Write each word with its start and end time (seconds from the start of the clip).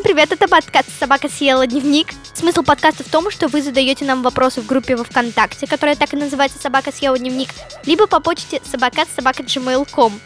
Всем 0.00 0.14
привет, 0.14 0.32
это 0.32 0.48
подкаст 0.48 0.88
«Собака 0.98 1.28
съела 1.28 1.66
дневник». 1.66 2.14
Смысл 2.32 2.62
подкаста 2.62 3.04
в 3.04 3.10
том, 3.10 3.30
что 3.30 3.48
вы 3.48 3.60
задаете 3.60 4.06
нам 4.06 4.22
вопросы 4.22 4.62
в 4.62 4.66
группе 4.66 4.96
во 4.96 5.04
Вконтакте, 5.04 5.66
которая 5.66 5.94
так 5.94 6.14
и 6.14 6.16
называется 6.16 6.58
«Собака 6.58 6.90
съела 6.90 7.18
дневник», 7.18 7.50
либо 7.84 8.06
по 8.06 8.18
почте 8.18 8.62
собака 8.64 9.04
собака 9.14 9.42
gmail.com. 9.42 10.18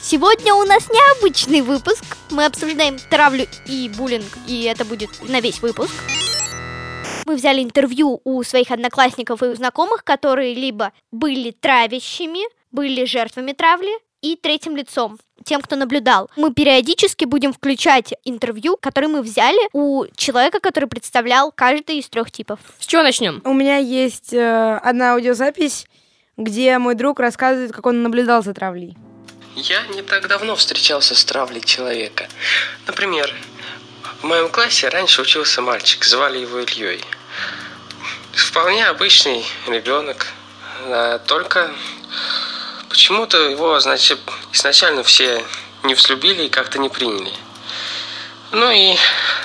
Сегодня 0.00 0.54
у 0.54 0.62
нас 0.62 0.88
необычный 0.88 1.60
выпуск. 1.60 2.04
Мы 2.30 2.46
обсуждаем 2.46 2.96
травлю 3.10 3.46
и 3.66 3.90
буллинг, 3.98 4.38
и 4.46 4.62
это 4.62 4.86
будет 4.86 5.10
на 5.28 5.40
весь 5.40 5.60
выпуск. 5.60 5.92
Мы 7.26 7.36
взяли 7.36 7.62
интервью 7.62 8.22
у 8.24 8.42
своих 8.44 8.70
одноклассников 8.70 9.42
и 9.42 9.54
знакомых, 9.54 10.04
которые 10.04 10.54
либо 10.54 10.94
были 11.12 11.50
травящими, 11.50 12.40
были 12.72 13.04
жертвами 13.04 13.52
травли, 13.52 13.92
и 14.22 14.36
третьим 14.36 14.76
лицом, 14.76 15.18
тем, 15.44 15.60
кто 15.60 15.76
наблюдал. 15.76 16.30
Мы 16.36 16.52
периодически 16.52 17.24
будем 17.24 17.52
включать 17.52 18.14
интервью, 18.24 18.76
которые 18.76 19.10
мы 19.10 19.22
взяли 19.22 19.58
у 19.72 20.06
человека, 20.16 20.60
который 20.60 20.88
представлял 20.88 21.52
каждый 21.52 21.98
из 21.98 22.08
трех 22.08 22.30
типов. 22.30 22.58
С 22.78 22.86
чего 22.86 23.02
начнем? 23.02 23.40
У 23.44 23.52
меня 23.52 23.78
есть 23.78 24.32
э, 24.32 24.80
одна 24.82 25.14
аудиозапись, 25.14 25.86
где 26.36 26.78
мой 26.78 26.94
друг 26.94 27.20
рассказывает, 27.20 27.72
как 27.72 27.86
он 27.86 28.02
наблюдал 28.02 28.42
за 28.42 28.54
травлей. 28.54 28.96
Я 29.56 29.86
не 29.88 30.02
так 30.02 30.28
давно 30.28 30.54
встречался 30.54 31.14
с 31.14 31.24
травлей 31.24 31.60
человека. 31.60 32.28
Например, 32.86 33.34
в 34.20 34.24
моем 34.24 34.48
классе 34.48 34.88
раньше 34.88 35.22
учился 35.22 35.62
мальчик, 35.62 36.04
звали 36.04 36.38
его 36.38 36.60
Ильей. 36.60 37.04
Вполне 38.32 38.86
обычный 38.86 39.44
ребенок, 39.66 40.28
а 40.86 41.18
только 41.18 41.72
Почему-то 42.98 43.38
его, 43.50 43.78
значит, 43.78 44.18
изначально 44.52 45.04
все 45.04 45.44
не 45.84 45.94
взлюбили 45.94 46.46
и 46.46 46.48
как-то 46.48 46.80
не 46.80 46.88
приняли. 46.88 47.32
Ну 48.50 48.72
и 48.72 48.96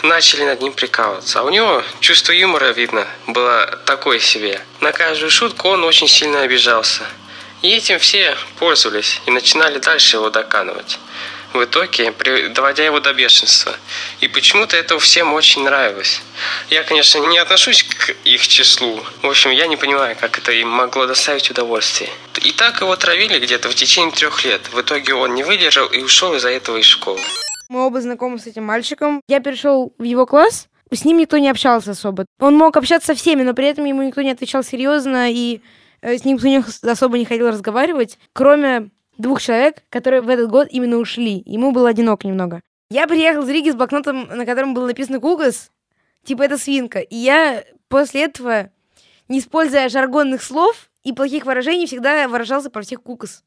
начали 0.02 0.44
над 0.44 0.60
ним 0.60 0.74
прикалываться. 0.74 1.40
А 1.40 1.44
у 1.44 1.52
него 1.52 1.84
чувство 2.00 2.32
юмора, 2.32 2.72
видно, 2.72 3.08
было 3.28 3.68
такое 3.86 4.18
себе. 4.18 4.60
На 4.82 4.92
каждую 4.92 5.30
шутку 5.30 5.68
он 5.68 5.84
очень 5.84 6.08
сильно 6.08 6.42
обижался. 6.42 7.04
И 7.62 7.70
этим 7.70 8.00
все 8.00 8.36
пользовались 8.58 9.22
и 9.28 9.30
начинали 9.30 9.78
дальше 9.78 10.18
его 10.18 10.32
доканывать 10.32 10.98
в 11.54 11.64
итоге, 11.64 12.14
доводя 12.50 12.84
его 12.84 13.00
до 13.00 13.14
бешенства. 13.14 13.76
И 14.22 14.28
почему-то 14.28 14.76
это 14.76 14.98
всем 15.00 15.34
очень 15.34 15.64
нравилось. 15.64 16.22
Я, 16.70 16.84
конечно, 16.84 17.20
не 17.28 17.38
отношусь 17.38 17.84
к 17.84 18.16
их 18.24 18.48
числу. 18.48 19.00
В 19.22 19.28
общем, 19.28 19.52
я 19.52 19.68
не 19.68 19.78
понимаю, 19.78 20.16
как 20.20 20.38
это 20.38 20.52
им 20.52 20.70
могло 20.70 21.06
доставить 21.06 21.50
удовольствие. 21.50 22.10
И 22.42 22.52
так 22.52 22.82
его 22.82 22.96
травили 22.96 23.40
где-то 23.40 23.70
в 23.70 23.76
течение 23.76 24.12
трех 24.12 24.44
лет. 24.46 24.62
В 24.72 24.82
итоге 24.82 25.14
он 25.14 25.36
не 25.36 25.44
выдержал 25.44 25.88
и 25.88 26.02
ушел 26.02 26.34
из-за 26.36 26.50
этого 26.50 26.78
из 26.78 26.86
школы. 26.86 27.20
Мы 27.70 27.86
оба 27.86 28.02
знакомы 28.02 28.40
с 28.40 28.48
этим 28.48 28.66
мальчиком. 28.66 29.22
Я 29.28 29.40
перешел 29.40 29.94
в 29.98 30.04
его 30.04 30.26
класс, 30.26 30.68
с 30.92 31.06
ним 31.06 31.18
никто 31.18 31.38
не 31.38 31.50
общался 31.50 31.92
особо. 31.92 32.26
Он 32.40 32.56
мог 32.56 32.78
общаться 32.78 33.08
со 33.08 33.16
всеми, 33.16 33.44
но 33.44 33.54
при 33.54 33.68
этом 33.68 33.86
ему 33.86 34.04
никто 34.04 34.22
не 34.22 34.32
отвечал 34.32 34.64
серьезно, 34.64 35.32
и 35.32 35.62
э, 36.02 36.18
с 36.18 36.26
ним 36.26 36.38
никто 36.44 36.92
особо 36.92 37.18
не 37.18 37.26
хотел 37.26 37.48
разговаривать, 37.48 38.20
кроме 38.34 38.90
двух 39.18 39.42
человек, 39.42 39.84
которые 39.90 40.22
в 40.22 40.30
этот 40.30 40.50
год 40.50 40.68
именно 40.72 40.98
ушли. 40.98 41.44
Ему 41.46 41.72
было 41.72 41.90
одиноко 41.90 42.28
немного. 42.28 42.62
Я 42.90 43.08
приехал 43.08 43.44
из 43.44 43.50
Риги 43.50 43.72
с 43.72 43.76
блокнотом, 43.76 44.28
на 44.28 44.46
котором 44.46 44.74
было 44.74 44.88
написано 44.88 45.20
«Кугас», 45.20 45.72
типа 46.24 46.44
это 46.44 46.58
свинка. 46.58 47.00
И 47.00 47.16
я 47.16 47.64
после 47.88 48.26
этого, 48.26 48.70
не 49.28 49.40
используя 49.40 49.90
жаргонных 49.90 50.44
слов 50.44 50.90
и 51.04 51.14
плохих 51.14 51.46
выражений, 51.46 51.88
всегда 51.88 52.28
выражался 52.28 52.70
про 52.70 52.82
всех 52.82 53.02
«Кукас». 53.02 53.44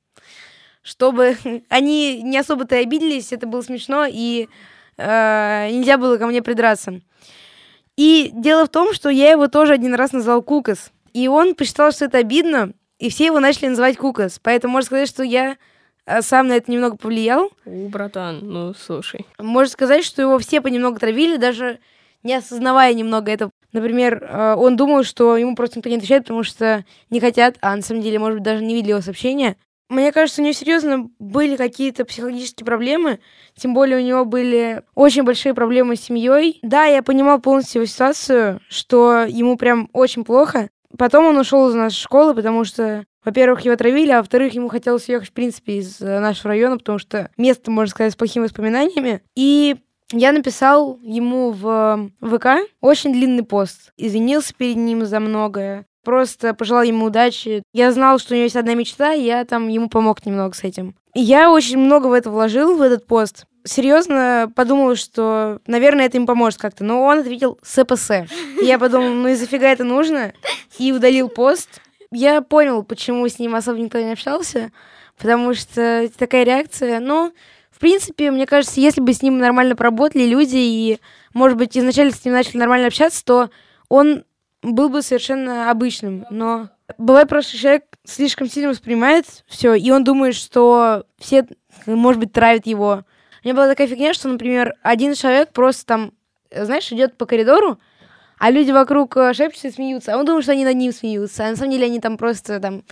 Чтобы 0.83 1.37
они 1.69 2.23
не 2.23 2.39
особо-то 2.39 2.77
обиделись, 2.77 3.33
это 3.33 3.47
было 3.47 3.63
смешно, 3.63 4.07
и 4.09 4.49
э, 4.97 5.69
нельзя 5.71 5.99
было 5.99 6.17
ко 6.17 6.27
мне 6.27 6.43
придраться. 6.43 7.01
И 7.97 8.31
дело 8.35 8.67
в 8.67 8.69
том, 8.69 8.93
что 8.93 9.09
я 9.09 9.31
его 9.31 9.49
тоже 9.49 9.73
один 9.73 9.95
раз 9.95 10.13
назвал 10.13 10.43
«Кукас». 10.43 10.91
И 11.13 11.29
он 11.29 11.55
посчитал, 11.55 11.93
что 11.93 12.05
это 12.05 12.19
обидно, 12.19 12.73
и 12.99 13.11
все 13.11 13.27
его 13.27 13.41
начали 13.41 13.69
называть 13.69 13.97
Кукас. 13.97 14.39
Поэтому 14.43 14.73
можно 14.73 14.87
сказать, 14.87 15.09
что 15.09 15.23
я 15.23 15.57
э, 16.07 16.23
сам 16.23 16.49
на 16.49 16.55
это 16.55 16.71
немного 16.71 16.97
повлиял. 16.97 17.51
У, 17.65 17.89
братан, 17.89 18.41
ну 18.43 18.75
слушай. 18.75 19.27
Можно 19.39 19.71
сказать, 19.71 20.05
что 20.05 20.23
его 20.23 20.39
все 20.39 20.61
понемногу 20.61 20.99
травили, 20.99 21.37
даже 21.37 21.79
не 22.23 22.35
осознавая 22.35 22.93
немного 22.95 23.31
это. 23.31 23.51
Например, 23.73 24.23
э, 24.23 24.55
он 24.55 24.77
думал, 24.77 25.05
что 25.05 25.37
ему 25.37 25.55
просто 25.55 25.79
никто 25.79 25.91
не 25.91 25.97
отвечает, 25.97 26.25
потому 26.25 26.43
что 26.43 26.85
не 27.11 27.21
хотят, 27.21 27.57
а 27.61 27.77
на 27.77 27.83
самом 27.83 28.03
деле, 28.03 28.19
может 28.19 28.37
быть, 28.37 28.45
даже 28.45 28.65
не 28.65 28.75
видели 28.75 28.91
его 28.91 29.03
сообщения. 29.03 29.57
Мне 29.89 30.11
кажется, 30.11 30.43
у 30.43 30.45
него 30.45 30.53
серьезно 30.53 31.09
были 31.21 31.55
какие-то 31.55 32.05
психологические 32.05 32.65
проблемы, 32.65 33.21
тем 33.55 33.73
более 33.73 33.99
у 33.99 34.03
него 34.03 34.25
были 34.25 34.83
очень 34.97 35.23
большие 35.23 35.55
проблемы 35.55 35.95
с 35.95 36.01
семьей. 36.01 36.59
Да, 36.63 36.87
я 36.87 37.05
понимал 37.05 37.41
полностью 37.41 37.83
его 37.83 37.87
ситуацию, 37.87 38.61
что 38.69 39.27
ему 39.29 39.57
прям 39.57 39.89
очень 39.93 40.25
плохо, 40.25 40.71
Потом 40.99 41.27
он 41.27 41.39
ушел 41.39 41.69
из 41.69 41.75
нашей 41.75 42.01
школы, 42.01 42.35
потому 42.35 42.65
что, 42.65 43.05
во-первых, 43.25 43.63
его 43.63 43.77
травили, 43.77 44.11
а 44.11 44.19
во-вторых, 44.19 44.55
ему 44.55 44.69
хотелось 44.69 45.09
уехать, 45.09 45.29
в 45.29 45.33
принципе, 45.33 45.79
из 45.79 46.01
э, 46.01 46.21
нашего 46.21 46.49
района, 46.51 46.79
потому 46.79 46.99
что 46.99 47.31
место, 47.37 47.71
можно 47.71 47.91
сказать, 47.91 48.13
с 48.13 48.17
плохими 48.17 48.45
воспоминаниями. 48.45 49.23
И 49.35 49.77
я 50.13 50.33
написал 50.33 50.99
ему 51.03 51.51
в 51.51 52.11
ВК 52.21 52.69
очень 52.81 53.13
длинный 53.13 53.43
пост. 53.43 53.93
Извинился 53.97 54.55
перед 54.55 54.77
ним 54.77 55.05
за 55.05 55.19
многое. 55.21 55.87
Просто 56.05 56.55
пожелал 56.55 56.85
ему 56.85 57.07
удачи. 57.07 57.65
Я 57.73 57.91
знал, 57.91 58.21
что 58.21 58.35
у 58.35 58.37
него 58.37 58.45
есть 58.45 58.55
одна 58.55 58.75
мечта, 58.75 59.13
и 59.13 59.25
я 59.25 59.45
там 59.45 59.67
ему 59.67 59.89
помог 59.89 60.25
немного 60.25 60.55
с 60.55 60.63
этим. 60.63 60.95
Я 61.15 61.51
очень 61.51 61.79
много 61.79 62.07
в 62.07 62.13
это 62.13 62.31
вложил, 62.31 62.77
в 62.77 62.83
этот 62.83 63.07
пост 63.07 63.47
серьезно 63.67 64.51
подумала, 64.55 64.97
что, 64.97 65.61
наверное, 65.67 66.07
это 66.07 66.17
им 66.17 66.27
поможет 66.27 66.59
как-то. 66.59 66.85
Но 66.85 67.03
он 67.03 67.19
ответил 67.19 67.59
СПС. 67.63 68.11
я 68.63 68.79
подумала, 68.79 69.11
ну 69.11 69.29
и 69.29 69.35
зафига 69.35 69.71
это 69.71 69.85
нужно? 69.85 70.33
И 70.79 70.93
удалил 70.93 71.29
пост. 71.29 71.81
Я 72.11 72.41
понял, 72.41 72.83
почему 72.83 73.29
с 73.29 73.39
ним 73.39 73.55
особо 73.55 73.79
никто 73.79 73.99
не 73.99 74.13
общался, 74.13 74.71
потому 75.19 75.55
что 75.55 76.09
такая 76.17 76.45
реакция. 76.45 77.01
Но, 77.01 77.33
в 77.71 77.79
принципе, 77.79 78.31
мне 78.31 78.47
кажется, 78.47 78.81
если 78.81 79.01
бы 79.01 79.13
с 79.13 79.23
ним 79.23 79.39
нормально 79.39 79.77
поработали 79.77 80.25
люди 80.25 80.57
и, 80.57 81.01
может 81.35 81.59
быть, 81.59 81.77
изначально 81.77 82.13
с 82.13 82.25
ним 82.25 82.35
начали 82.35 82.59
нормально 82.59 82.87
общаться, 82.87 83.25
то 83.25 83.51
он 83.89 84.25
был 84.63 84.89
бы 84.89 85.03
совершенно 85.03 85.71
обычным. 85.71 86.25
Но 86.31 86.71
бывает 86.99 87.29
просто 87.29 87.57
человек 87.57 87.85
слишком 88.05 88.49
сильно 88.49 88.69
воспринимает 88.69 89.27
все, 89.47 89.75
и 89.75 89.91
он 89.91 90.05
думает, 90.05 90.35
что 90.35 91.05
все, 91.19 91.47
может 91.87 92.21
быть, 92.21 92.33
травят 92.33 92.67
его 92.67 93.05
у 93.47 93.49
меня 93.49 93.55
была 93.55 93.69
такая 93.69 93.87
фигня, 93.87 94.13
что, 94.13 94.27
например, 94.27 94.75
один 94.83 95.15
человек 95.15 95.53
просто 95.53 95.87
там, 95.87 96.13
знаешь, 96.51 96.91
идет 96.91 97.17
по 97.17 97.27
коридору, 97.27 97.79
а 98.39 98.51
люди 98.51 98.73
вокруг 98.73 99.17
э, 99.17 99.35
шепчутся 99.35 99.69
и 99.69 99.71
смеются, 99.71 100.13
а 100.13 100.19
он 100.19 100.25
думает, 100.27 100.43
что 100.43 100.51
они 100.51 100.65
над 100.65 100.75
ним 100.75 100.93
смеются, 100.93 101.47
а 101.47 101.51
на 101.51 101.57
самом 101.57 101.71
деле 101.71 101.87
они 101.87 102.01
там 102.01 102.17
просто 102.17 102.59
там 102.59 102.83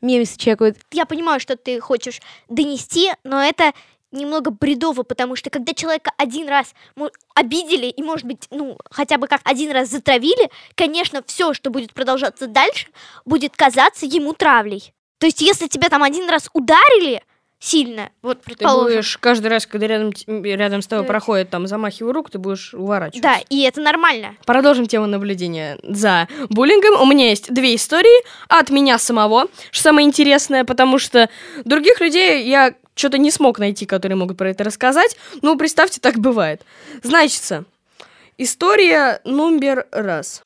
мемесы 0.00 0.36
чекают. 0.36 0.76
Я 0.90 1.06
понимаю, 1.06 1.38
что 1.38 1.56
ты 1.56 1.78
хочешь 1.78 2.20
донести, 2.48 3.12
но 3.22 3.40
это 3.40 3.74
немного 4.10 4.50
бредово, 4.50 5.04
потому 5.04 5.36
что 5.36 5.50
когда 5.50 5.72
человека 5.72 6.10
один 6.16 6.48
раз 6.48 6.74
обидели 7.36 7.86
и, 7.86 8.02
может 8.02 8.26
быть, 8.26 8.48
ну, 8.50 8.78
хотя 8.90 9.18
бы 9.18 9.28
как 9.28 9.40
один 9.44 9.70
раз 9.70 9.88
затравили, 9.88 10.50
конечно, 10.74 11.22
все, 11.24 11.54
что 11.54 11.70
будет 11.70 11.94
продолжаться 11.94 12.48
дальше, 12.48 12.88
будет 13.24 13.54
казаться 13.54 14.04
ему 14.04 14.32
травлей. 14.32 14.92
То 15.18 15.26
есть, 15.26 15.40
если 15.40 15.68
тебя 15.68 15.88
там 15.90 16.02
один 16.02 16.28
раз 16.28 16.50
ударили, 16.52 17.22
сильно. 17.62 18.10
Вот, 18.22 18.42
предположим. 18.42 18.88
Ты 18.88 18.96
будешь 18.96 19.16
каждый 19.18 19.46
раз, 19.46 19.66
когда 19.66 19.86
рядом, 19.86 20.12
рядом 20.26 20.82
с 20.82 20.86
тобой 20.86 21.06
проходит 21.06 21.48
там 21.50 21.66
замахиваю 21.66 22.12
рук, 22.12 22.28
ты 22.30 22.38
будешь 22.38 22.74
уворачиваться. 22.74 23.22
Да, 23.22 23.38
и 23.48 23.62
это 23.62 23.80
нормально. 23.80 24.36
Продолжим 24.44 24.86
тему 24.86 25.06
наблюдения 25.06 25.78
за 25.82 26.28
буллингом. 26.50 27.00
У 27.00 27.06
меня 27.06 27.28
есть 27.28 27.54
две 27.54 27.76
истории 27.76 28.24
от 28.48 28.70
меня 28.70 28.98
самого, 28.98 29.46
что 29.70 29.84
самое 29.84 30.06
интересное, 30.06 30.64
потому 30.64 30.98
что 30.98 31.30
других 31.64 32.00
людей 32.00 32.44
я 32.48 32.74
что-то 32.94 33.18
не 33.18 33.30
смог 33.30 33.58
найти, 33.60 33.86
которые 33.86 34.16
могут 34.16 34.36
про 34.36 34.50
это 34.50 34.64
рассказать. 34.64 35.16
Ну, 35.40 35.56
представьте, 35.56 36.00
так 36.00 36.18
бывает. 36.18 36.62
Значится, 37.02 37.64
история 38.38 39.20
номер 39.24 39.86
раз. 39.92 40.42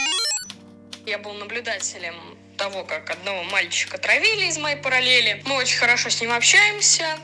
Я 1.07 1.19
был 1.19 1.33
наблюдателем 1.33 2.36
того, 2.56 2.85
как 2.85 3.11
одного 3.11 3.44
мальчика 3.44 3.99
травили 3.99 4.47
из 4.47 4.58
моей 4.58 4.76
параллели. 4.76 5.43
Мы 5.47 5.56
очень 5.56 5.79
хорошо 5.79 6.11
с 6.11 6.20
ним 6.20 6.32
общаемся. 6.32 7.19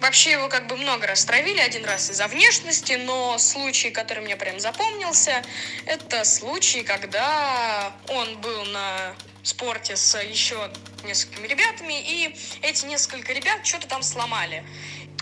Вообще 0.00 0.32
его 0.32 0.48
как 0.48 0.66
бы 0.66 0.76
много 0.76 1.06
раз 1.06 1.24
травили, 1.24 1.60
один 1.60 1.84
раз 1.84 2.10
из-за 2.10 2.26
внешности, 2.26 2.94
но 2.94 3.38
случай, 3.38 3.90
который 3.90 4.24
мне 4.24 4.34
прям 4.34 4.58
запомнился, 4.58 5.44
это 5.86 6.24
случай, 6.24 6.82
когда 6.82 7.92
он 8.08 8.36
был 8.38 8.64
на 8.64 9.14
спорте 9.44 9.94
с 9.94 10.20
еще 10.20 10.72
несколькими 11.04 11.46
ребятами, 11.46 11.94
и 12.00 12.36
эти 12.62 12.84
несколько 12.86 13.32
ребят 13.32 13.64
что-то 13.64 13.86
там 13.86 14.02
сломали. 14.02 14.64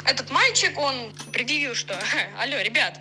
Этот 0.06 0.31
мальчик, 0.31 0.79
он 0.79 1.12
предъявил, 1.32 1.75
что, 1.75 1.99
алло, 2.41 2.61
ребят, 2.61 2.99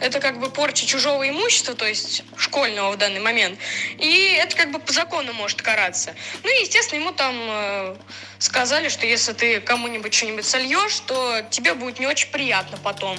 это 0.00 0.20
как 0.20 0.40
бы 0.40 0.50
порча 0.50 0.86
чужого 0.86 1.28
имущества, 1.28 1.74
то 1.74 1.86
есть 1.86 2.24
школьного 2.36 2.92
в 2.92 2.98
данный 2.98 3.20
момент. 3.20 3.58
И 3.98 4.36
это 4.40 4.56
как 4.56 4.72
бы 4.72 4.78
по 4.78 4.92
закону 4.92 5.32
может 5.32 5.62
караться. 5.62 6.14
Ну 6.42 6.50
и, 6.50 6.62
естественно, 6.62 7.00
ему 7.00 7.12
там 7.12 7.36
э, 7.38 7.96
сказали, 8.38 8.88
что 8.88 9.06
если 9.06 9.32
ты 9.32 9.60
кому-нибудь 9.60 10.12
что-нибудь 10.12 10.44
сольешь, 10.44 10.98
то 11.00 11.42
тебе 11.50 11.74
будет 11.74 12.00
не 12.00 12.06
очень 12.06 12.28
приятно 12.30 12.76
потом. 12.78 13.18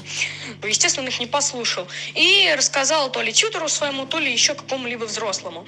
Естественно, 0.63 1.03
он 1.03 1.09
их 1.09 1.19
не 1.19 1.27
послушал. 1.27 1.87
И 2.13 2.53
рассказал 2.57 3.09
то 3.09 3.21
ли 3.21 3.31
тьютору 3.31 3.69
своему, 3.69 4.05
то 4.05 4.19
ли 4.19 4.31
еще 4.31 4.53
какому-либо 4.53 5.05
взрослому. 5.05 5.65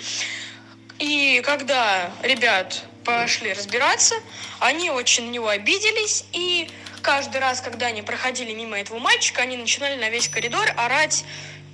И 1.00 1.42
когда 1.46 2.12
ребят 2.22 2.84
пошли 3.06 3.54
разбираться, 3.54 4.16
они 4.60 4.90
очень 4.90 5.28
на 5.28 5.30
него 5.30 5.48
обиделись 5.48 6.26
и 6.34 6.70
каждый 7.02 7.40
раз, 7.42 7.62
когда 7.62 7.88
они 7.88 8.02
проходили 8.02 8.54
мимо 8.54 8.80
этого 8.80 9.00
мальчика, 9.00 9.42
они 9.42 9.58
начинали 9.58 9.96
на 9.96 10.10
весь 10.10 10.28
коридор 10.28 10.68
орать 10.78 11.26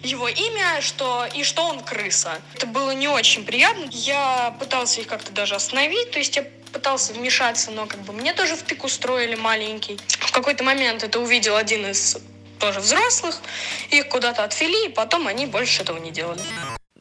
его 0.04 0.28
имя, 0.28 0.82
что 0.82 1.26
и 1.34 1.44
что 1.44 1.66
он 1.66 1.80
крыса. 1.82 2.42
Это 2.56 2.68
было 2.68 2.92
не 2.92 3.08
очень 3.08 3.46
приятно. 3.46 3.88
Я 3.92 4.56
пытался 4.60 5.02
их 5.02 5.08
как-то 5.08 5.32
даже 5.32 5.56
остановить, 5.56 6.12
то 6.12 6.20
есть 6.20 6.36
я 6.36 6.44
пытался 6.74 7.14
вмешаться, 7.14 7.72
но 7.72 7.86
как 7.86 8.02
бы 8.02 8.14
мне 8.14 8.34
тоже 8.34 8.56
в 8.56 8.64
пик 8.64 8.84
устроили 8.84 9.36
маленький. 9.36 9.98
В 10.20 10.32
какой-то 10.32 10.64
момент 10.64 11.04
это 11.04 11.20
увидел 11.20 11.56
один 11.56 11.86
из 11.86 12.18
тоже 12.60 12.80
взрослых, 12.80 13.42
их 13.92 14.10
куда-то 14.10 14.44
отвели, 14.44 14.88
и 14.88 14.90
потом 14.90 15.28
они 15.28 15.46
больше 15.46 15.84
этого 15.84 15.98
не 15.98 16.12
делали. 16.12 16.42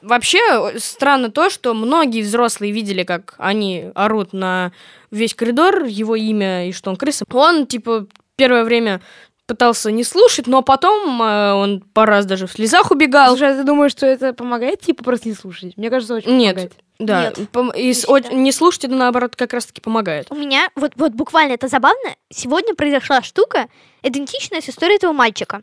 Вообще 0.03 0.79
странно 0.79 1.31
то, 1.31 1.49
что 1.49 1.75
многие 1.75 2.23
взрослые 2.23 2.73
видели, 2.73 3.05
как 3.05 3.35
они 3.39 3.87
орут 3.95 4.33
на 4.33 4.73
весь 5.11 5.35
коридор 5.35 5.85
его 5.85 6.17
имя 6.17 6.69
и 6.69 6.73
что 6.73 6.91
он 6.91 6.97
крыса. 6.97 7.25
Он, 7.33 7.67
типа, 7.67 8.07
первое 8.37 8.65
время 8.65 9.01
пытался 9.47 9.91
не 9.91 10.05
слушать, 10.05 10.47
но 10.47 10.63
потом 10.63 11.21
э, 11.23 11.53
он 11.53 11.81
по 11.81 12.07
раз 12.07 12.27
даже 12.27 12.47
в 12.47 12.53
слезах 12.53 12.91
убегал. 12.91 13.29
Слушай, 13.29 13.53
а 13.53 13.57
ты 13.57 13.65
думаешь, 13.65 13.93
что 13.93 14.07
это 14.07 14.33
помогает, 14.33 14.81
типа, 14.81 15.05
просто 15.05 15.29
не 15.29 15.35
слушать? 15.35 15.77
Мне 15.77 15.91
кажется, 15.91 16.15
очень 16.15 16.37
Нет. 16.37 16.55
помогает. 16.55 16.73
Да, 16.99 17.25
Нет, 17.25 17.39
пом- 17.53 17.77
и 17.77 17.87
не 17.89 17.95
с- 17.95 18.09
о- 18.09 18.21
не 18.21 18.53
слушать 18.53 18.85
это 18.85 18.95
наоборот 18.95 19.35
как 19.35 19.53
раз-таки 19.53 19.81
помогает. 19.81 20.29
У 20.31 20.37
меня, 20.37 20.69
вот, 20.77 20.93
вот 20.97 21.13
буквально 21.13 21.55
это 21.55 21.67
забавно, 21.67 22.15
сегодня 22.31 22.75
произошла 22.77 23.23
штука, 23.23 23.67
идентичная 24.03 24.61
с 24.61 24.69
историей 24.69 24.97
этого 24.97 25.13
мальчика. 25.13 25.63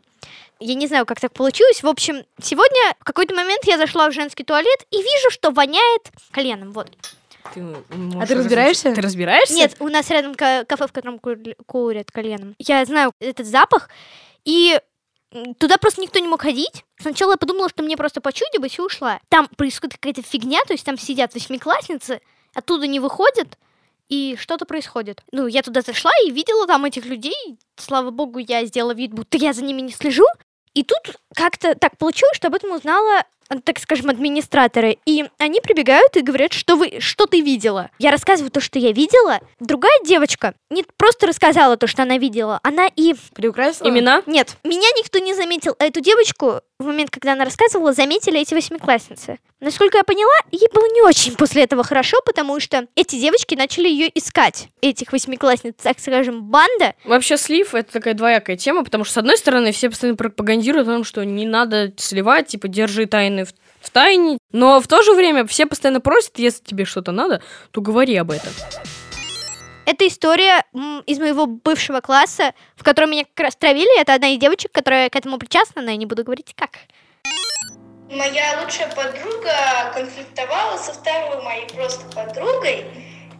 Я 0.60 0.74
не 0.74 0.86
знаю, 0.86 1.06
как 1.06 1.20
так 1.20 1.32
получилось. 1.32 1.82
В 1.82 1.88
общем, 1.88 2.24
сегодня 2.40 2.94
в 3.00 3.04
какой-то 3.04 3.34
момент 3.34 3.64
я 3.64 3.78
зашла 3.78 4.08
в 4.08 4.12
женский 4.12 4.44
туалет 4.44 4.86
и 4.90 4.96
вижу, 4.98 5.30
что 5.30 5.50
воняет 5.50 6.10
коленом. 6.30 6.72
Вот. 6.72 6.90
Ты 7.54 7.62
А 8.20 8.26
ты 8.26 8.34
разбираешься? 8.34 8.94
Ты 8.94 9.00
разбираешься? 9.00 9.54
Нет, 9.54 9.76
у 9.80 9.88
нас 9.88 10.08
рядом 10.10 10.34
ка- 10.34 10.64
кафе, 10.68 10.86
в 10.86 10.92
котором 10.92 11.18
кур- 11.18 11.38
курят 11.66 12.10
коленом. 12.10 12.54
Я 12.58 12.84
знаю 12.84 13.12
этот 13.18 13.46
запах, 13.46 13.88
и 14.44 14.78
туда 15.58 15.78
просто 15.78 16.02
никто 16.02 16.18
не 16.18 16.28
мог 16.28 16.42
ходить. 16.42 16.84
Сначала 17.00 17.32
я 17.32 17.36
подумала, 17.38 17.68
что 17.70 17.82
мне 17.82 17.96
просто 17.96 18.20
почудилось 18.20 18.78
и 18.78 18.82
ушла. 18.82 19.20
Там 19.30 19.48
происходит 19.56 19.94
какая-то 19.94 20.22
фигня, 20.22 20.60
то 20.66 20.74
есть 20.74 20.84
там 20.84 20.98
сидят 20.98 21.32
восьмиклассницы, 21.34 22.20
оттуда 22.54 22.86
не 22.86 23.00
выходят, 23.00 23.56
и 24.08 24.36
что-то 24.38 24.66
происходит. 24.66 25.22
Ну, 25.32 25.46
я 25.46 25.62
туда 25.62 25.80
зашла 25.80 26.10
и 26.26 26.30
видела 26.30 26.66
там 26.66 26.84
этих 26.84 27.06
людей. 27.06 27.58
Слава 27.76 28.10
богу, 28.10 28.38
я 28.38 28.64
сделала 28.66 28.92
вид, 28.92 29.12
будто 29.12 29.38
я 29.38 29.52
за 29.54 29.64
ними 29.64 29.80
не 29.80 29.92
слежу. 29.92 30.26
И 30.74 30.84
тут 30.84 31.16
как-то 31.34 31.74
так 31.74 31.96
получилось, 31.98 32.36
что 32.36 32.48
об 32.48 32.54
этом 32.54 32.72
узнала, 32.72 33.24
так 33.64 33.78
скажем, 33.78 34.10
администраторы. 34.10 34.98
И 35.06 35.24
они 35.38 35.60
прибегают 35.60 36.16
и 36.16 36.22
говорят, 36.22 36.52
что 36.52 36.76
вы, 36.76 37.00
что 37.00 37.26
ты 37.26 37.40
видела. 37.40 37.90
Я 37.98 38.10
рассказываю 38.10 38.50
то, 38.50 38.60
что 38.60 38.78
я 38.78 38.92
видела. 38.92 39.40
Другая 39.58 39.98
девочка 40.04 40.54
не 40.70 40.84
просто 40.96 41.26
рассказала 41.26 41.76
то, 41.76 41.86
что 41.86 42.02
она 42.02 42.18
видела, 42.18 42.60
она 42.62 42.88
и... 42.94 43.14
Приукрасила? 43.34 43.88
Имена? 43.88 44.22
Нет, 44.26 44.56
меня 44.64 44.88
никто 44.96 45.18
не 45.18 45.34
заметил, 45.34 45.74
а 45.78 45.84
эту 45.84 46.00
девочку 46.00 46.60
в 46.80 46.86
момент, 46.86 47.10
когда 47.10 47.34
она 47.34 47.44
рассказывала, 47.44 47.92
заметили 47.92 48.40
эти 48.40 48.54
восьмиклассницы. 48.54 49.38
Насколько 49.60 49.98
я 49.98 50.04
поняла, 50.04 50.32
ей 50.50 50.68
было 50.72 50.86
не 50.94 51.02
очень 51.02 51.36
после 51.36 51.64
этого 51.64 51.84
хорошо, 51.84 52.16
потому 52.24 52.58
что 52.60 52.86
эти 52.96 53.20
девочки 53.20 53.54
начали 53.54 53.88
ее 53.88 54.10
искать. 54.14 54.68
Этих 54.80 55.12
восьмиклассниц, 55.12 55.74
так 55.82 56.00
скажем, 56.00 56.44
банда. 56.44 56.94
Вообще 57.04 57.36
слив 57.36 57.74
это 57.74 57.92
такая 57.92 58.14
двоякая 58.14 58.56
тема, 58.56 58.82
потому 58.82 59.04
что 59.04 59.14
с 59.14 59.18
одной 59.18 59.36
стороны 59.36 59.72
все 59.72 59.90
постоянно 59.90 60.16
пропагандируют 60.16 60.88
о 60.88 60.92
том, 60.92 61.04
что 61.04 61.22
не 61.24 61.44
надо 61.44 61.92
сливать, 61.98 62.46
типа 62.46 62.68
держи 62.68 63.04
тайны 63.04 63.39
в, 63.44 63.52
в 63.80 63.90
тайне, 63.90 64.38
но 64.52 64.80
в 64.80 64.86
то 64.86 65.02
же 65.02 65.14
время 65.14 65.46
все 65.46 65.66
постоянно 65.66 66.00
просят, 66.00 66.38
если 66.38 66.62
тебе 66.62 66.84
что-то 66.84 67.12
надо, 67.12 67.42
то 67.70 67.80
говори 67.80 68.16
об 68.16 68.30
этом. 68.30 68.52
Это 69.86 70.06
история 70.06 70.64
из 71.06 71.18
моего 71.18 71.46
бывшего 71.46 72.00
класса, 72.00 72.54
в 72.76 72.84
котором 72.84 73.10
меня 73.10 73.24
как 73.24 73.46
раз 73.46 73.56
травили. 73.56 74.00
Это 74.00 74.14
одна 74.14 74.28
из 74.28 74.38
девочек, 74.38 74.70
которая 74.70 75.10
к 75.10 75.16
этому 75.16 75.38
причастна, 75.38 75.82
но 75.82 75.90
я 75.90 75.96
не 75.96 76.06
буду 76.06 76.22
говорить 76.22 76.54
как. 76.56 76.70
Моя 78.10 78.60
лучшая 78.60 78.88
подруга 78.94 79.92
конфликтовала 79.94 80.76
со 80.76 80.92
второй 80.92 81.42
моей 81.42 81.66
просто 81.68 82.04
подругой, 82.14 82.84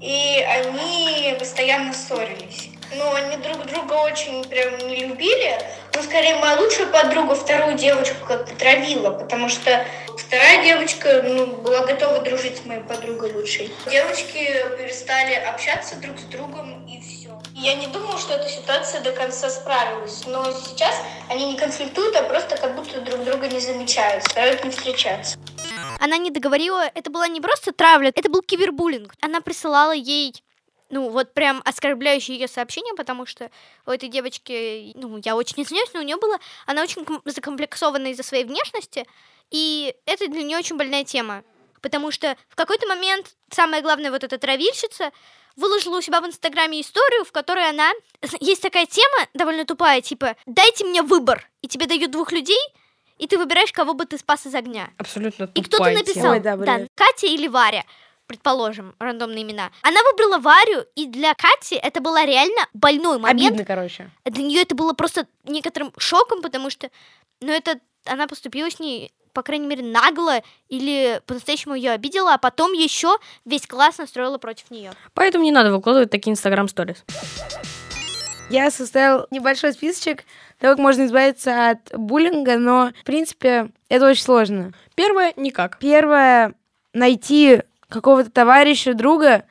и 0.01 0.43
они 0.43 1.35
постоянно 1.39 1.93
ссорились. 1.93 2.71
Но 2.97 3.15
они 3.15 3.37
друг 3.37 3.67
друга 3.67 3.95
очень 3.95 4.45
прям 4.45 4.79
не 4.79 5.07
любили. 5.07 5.59
Но 5.95 6.03
скорее 6.03 6.37
моя 6.37 6.59
лучшая 6.61 6.87
подруга 6.87 7.35
вторую 7.35 7.77
девочку 7.77 8.27
как-то 8.27 8.55
травила, 8.55 9.11
потому 9.11 9.49
что 9.49 9.85
вторая 10.19 10.65
девочка 10.65 11.23
ну, 11.23 11.47
была 11.47 11.85
готова 11.87 12.21
дружить 12.21 12.59
с 12.59 12.65
моей 12.65 12.83
подругой 12.83 13.33
лучшей. 13.33 13.73
Девочки 13.91 14.65
перестали 14.79 15.35
общаться 15.35 15.97
друг 15.97 16.19
с 16.19 16.25
другом 16.25 16.87
и 16.87 17.01
все. 17.01 17.31
Я 17.55 17.75
не 17.75 17.87
думала, 17.89 18.19
что 18.19 18.35
эта 18.35 18.49
ситуация 18.49 19.01
до 19.01 19.13
конца 19.13 19.51
справилась, 19.51 20.25
но 20.27 20.45
сейчас 20.53 20.95
они 21.29 21.53
не 21.53 21.59
конфликтуют, 21.59 22.17
а 22.17 22.23
просто 22.23 22.57
как 22.57 22.75
будто 22.75 23.01
друг 23.01 23.25
друга 23.25 23.49
не 23.49 23.61
замечают, 23.61 24.25
стараются 24.25 24.67
не 24.67 24.73
встречаться. 24.73 25.39
Она 26.01 26.17
не 26.17 26.31
договорила, 26.31 26.91
это 26.95 27.11
была 27.11 27.29
не 27.29 27.41
просто 27.41 27.73
травля, 27.73 28.13
это 28.15 28.31
был 28.31 28.43
кибербуллинг. 28.43 29.13
Она 29.21 29.41
присылала 29.41 29.93
ей 29.93 30.35
ну, 30.91 31.09
вот 31.09 31.33
прям 31.33 31.63
оскорбляющие 31.65 32.37
ее 32.39 32.49
сообщения, 32.49 32.93
потому 32.95 33.27
что 33.27 33.51
у 33.87 33.91
этой 33.91 34.09
девочки, 34.09 34.93
ну, 34.97 35.21
я 35.25 35.37
очень 35.37 35.63
извиняюсь, 35.63 35.93
но 35.95 36.01
у 36.01 36.03
нее 36.05 36.17
было, 36.17 36.39
она 36.67 36.83
очень 36.83 37.05
ком- 37.05 37.23
закомплексована 37.25 38.09
из-за 38.09 38.23
своей 38.23 38.45
внешности, 38.45 39.07
и 39.51 39.95
это 40.07 40.29
для 40.29 40.43
нее 40.43 40.59
очень 40.59 40.77
больная 40.77 41.05
тема. 41.05 41.43
Потому 41.81 42.11
что 42.11 42.37
в 42.49 42.57
какой-то 42.57 42.87
момент, 42.87 43.35
самое 43.51 43.83
главное, 43.83 44.11
вот 44.11 44.23
эта 44.23 44.37
травильщица 44.37 45.11
выложила 45.57 45.99
у 45.99 46.01
себя 46.01 46.21
в 46.21 46.27
Инстаграме 46.27 46.81
историю, 46.81 47.25
в 47.25 47.33
которой 47.33 47.69
она... 47.69 47.91
Есть 48.41 48.63
такая 48.63 48.87
тема 48.87 49.29
довольно 49.35 49.65
тупая, 49.65 50.01
типа, 50.01 50.37
дайте 50.47 50.85
мне 50.85 51.03
выбор, 51.03 51.49
и 51.63 51.69
тебе 51.69 51.87
дают 51.87 52.11
двух 52.11 52.33
людей, 52.33 52.61
и 53.19 53.27
ты 53.27 53.39
выбираешь, 53.39 53.73
кого 53.73 53.95
бы 53.95 54.07
ты 54.07 54.19
спас 54.19 54.47
из 54.47 54.55
огня. 54.55 54.91
Абсолютно 54.97 55.45
И 55.55 55.63
кто-то 55.63 55.77
тупая 55.77 55.95
написал, 55.95 56.23
тема. 56.23 56.33
Ой, 56.33 56.41
да, 56.41 56.57
да. 56.57 56.87
Катя 56.95 57.27
или 57.27 57.49
Варя, 57.49 57.85
предположим, 58.31 58.95
рандомные 59.01 59.43
имена. 59.43 59.73
Она 59.83 60.01
выбрала 60.05 60.39
Варю, 60.39 60.85
и 60.95 61.07
для 61.07 61.35
Кати 61.35 61.75
это 61.75 62.01
была 62.01 62.25
реально 62.25 62.69
больной 62.73 63.19
момент. 63.19 63.55
Обидно, 63.55 63.65
короче. 63.65 64.09
Для 64.25 64.45
нее 64.45 64.63
это 64.63 64.77
было 64.77 64.93
просто 64.93 65.27
некоторым 65.43 65.93
шоком, 65.99 66.41
потому 66.41 66.71
что, 66.71 66.91
ну, 67.41 67.51
это 67.51 67.81
она 68.05 68.29
поступила 68.29 68.71
с 68.71 68.79
ней, 68.79 69.13
по 69.33 69.43
крайней 69.43 69.67
мере, 69.67 69.83
нагло 69.83 70.43
или 70.69 71.21
по-настоящему 71.27 71.75
ее 71.75 71.91
обидела, 71.91 72.35
а 72.35 72.39
потом 72.39 72.73
еще 72.73 73.19
весь 73.45 73.67
класс 73.67 73.99
настроила 73.99 74.39
против 74.39 74.71
нее. 74.71 74.93
Поэтому 75.15 75.43
не 75.43 75.51
надо 75.51 75.73
выкладывать 75.73 76.13
такие 76.13 76.31
инстаграм-сторис. 76.31 77.05
Я 78.49 78.71
составил 78.71 79.27
небольшой 79.33 79.73
списочек 79.73 80.23
того, 80.61 80.75
как 80.75 80.79
можно 80.79 81.07
избавиться 81.07 81.71
от 81.71 81.99
буллинга, 81.99 82.59
но, 82.59 82.93
в 83.01 83.05
принципе, 83.05 83.73
это 83.89 84.07
очень 84.07 84.23
сложно. 84.23 84.73
Первое— 84.95 85.33
никак. 85.37 85.81
Первое— 85.81 86.55
найти 86.93 87.63
какого-то 87.91 88.31
товарища, 88.31 88.95
друга, 88.95 89.45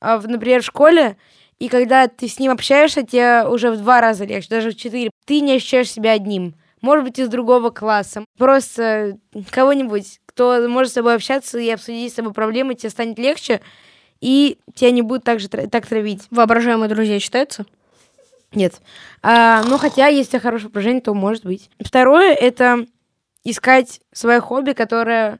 а, 0.00 0.20
например, 0.20 0.62
в 0.62 0.66
школе, 0.66 1.16
и 1.58 1.68
когда 1.68 2.08
ты 2.08 2.28
с 2.28 2.38
ним 2.38 2.52
общаешься, 2.52 3.04
тебе 3.04 3.46
уже 3.46 3.70
в 3.70 3.78
два 3.78 4.00
раза 4.00 4.24
легче, 4.24 4.48
даже 4.50 4.70
в 4.70 4.76
четыре. 4.76 5.10
Ты 5.24 5.40
не 5.40 5.54
ощущаешь 5.54 5.90
себя 5.90 6.12
одним. 6.12 6.54
Может 6.80 7.04
быть, 7.04 7.18
из 7.18 7.28
другого 7.28 7.70
класса. 7.70 8.24
Просто 8.36 9.18
кого-нибудь, 9.50 10.20
кто 10.26 10.66
может 10.68 10.92
с 10.92 10.94
тобой 10.94 11.14
общаться 11.14 11.58
и 11.58 11.70
обсудить 11.70 12.12
с 12.12 12.16
тобой 12.16 12.32
проблемы, 12.32 12.74
тебе 12.74 12.90
станет 12.90 13.18
легче, 13.18 13.60
и 14.20 14.58
тебя 14.74 14.90
не 14.90 15.02
будут 15.02 15.24
так 15.24 15.40
же 15.40 15.48
так 15.48 15.86
травить. 15.86 16.22
Воображаемые 16.30 16.88
друзья 16.88 17.18
считаются? 17.20 17.66
Нет. 18.52 18.80
А, 19.22 19.62
ну, 19.64 19.78
хотя, 19.78 20.08
если 20.08 20.38
хорошее 20.38 20.68
воображение, 20.68 21.00
то 21.00 21.14
может 21.14 21.44
быть. 21.44 21.70
Второе— 21.80 22.34
это 22.34 22.86
искать 23.44 24.00
свое 24.12 24.40
хобби, 24.40 24.72
которое 24.72 25.38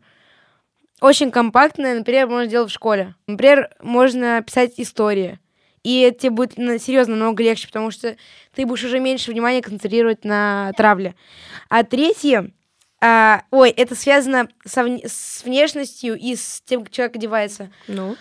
очень 1.04 1.30
компактное, 1.30 1.99
например, 1.99 2.26
можно 2.26 2.46
делать 2.46 2.70
в 2.70 2.75
школе. 2.75 3.14
Например, 3.26 3.70
можно 3.80 4.42
писать 4.42 4.75
истории. 4.78 5.38
И 5.82 6.00
это 6.00 6.18
тебе 6.20 6.30
будет 6.30 6.56
на- 6.56 6.78
серьезно 6.78 7.14
намного 7.14 7.42
легче, 7.42 7.66
потому 7.66 7.90
что 7.90 8.16
ты 8.54 8.64
будешь 8.64 8.84
уже 8.84 9.00
меньше 9.00 9.30
внимания 9.30 9.61
концентрировать 9.61 10.25
на 10.25 10.73
травле. 10.76 11.14
А 11.68 11.84
третье, 11.84 12.50
а, 13.02 13.42
ой, 13.50 13.68
это 13.70 13.94
связано 13.94 14.49
со 14.64 14.82
с 15.04 15.42
внешностью 15.44 16.16
и 16.18 16.37
с 16.37 16.62
тем, 16.64 16.84
как 16.84 16.90
человек 16.92 17.16
одевается. 17.16 17.70
Ну. 17.87 18.16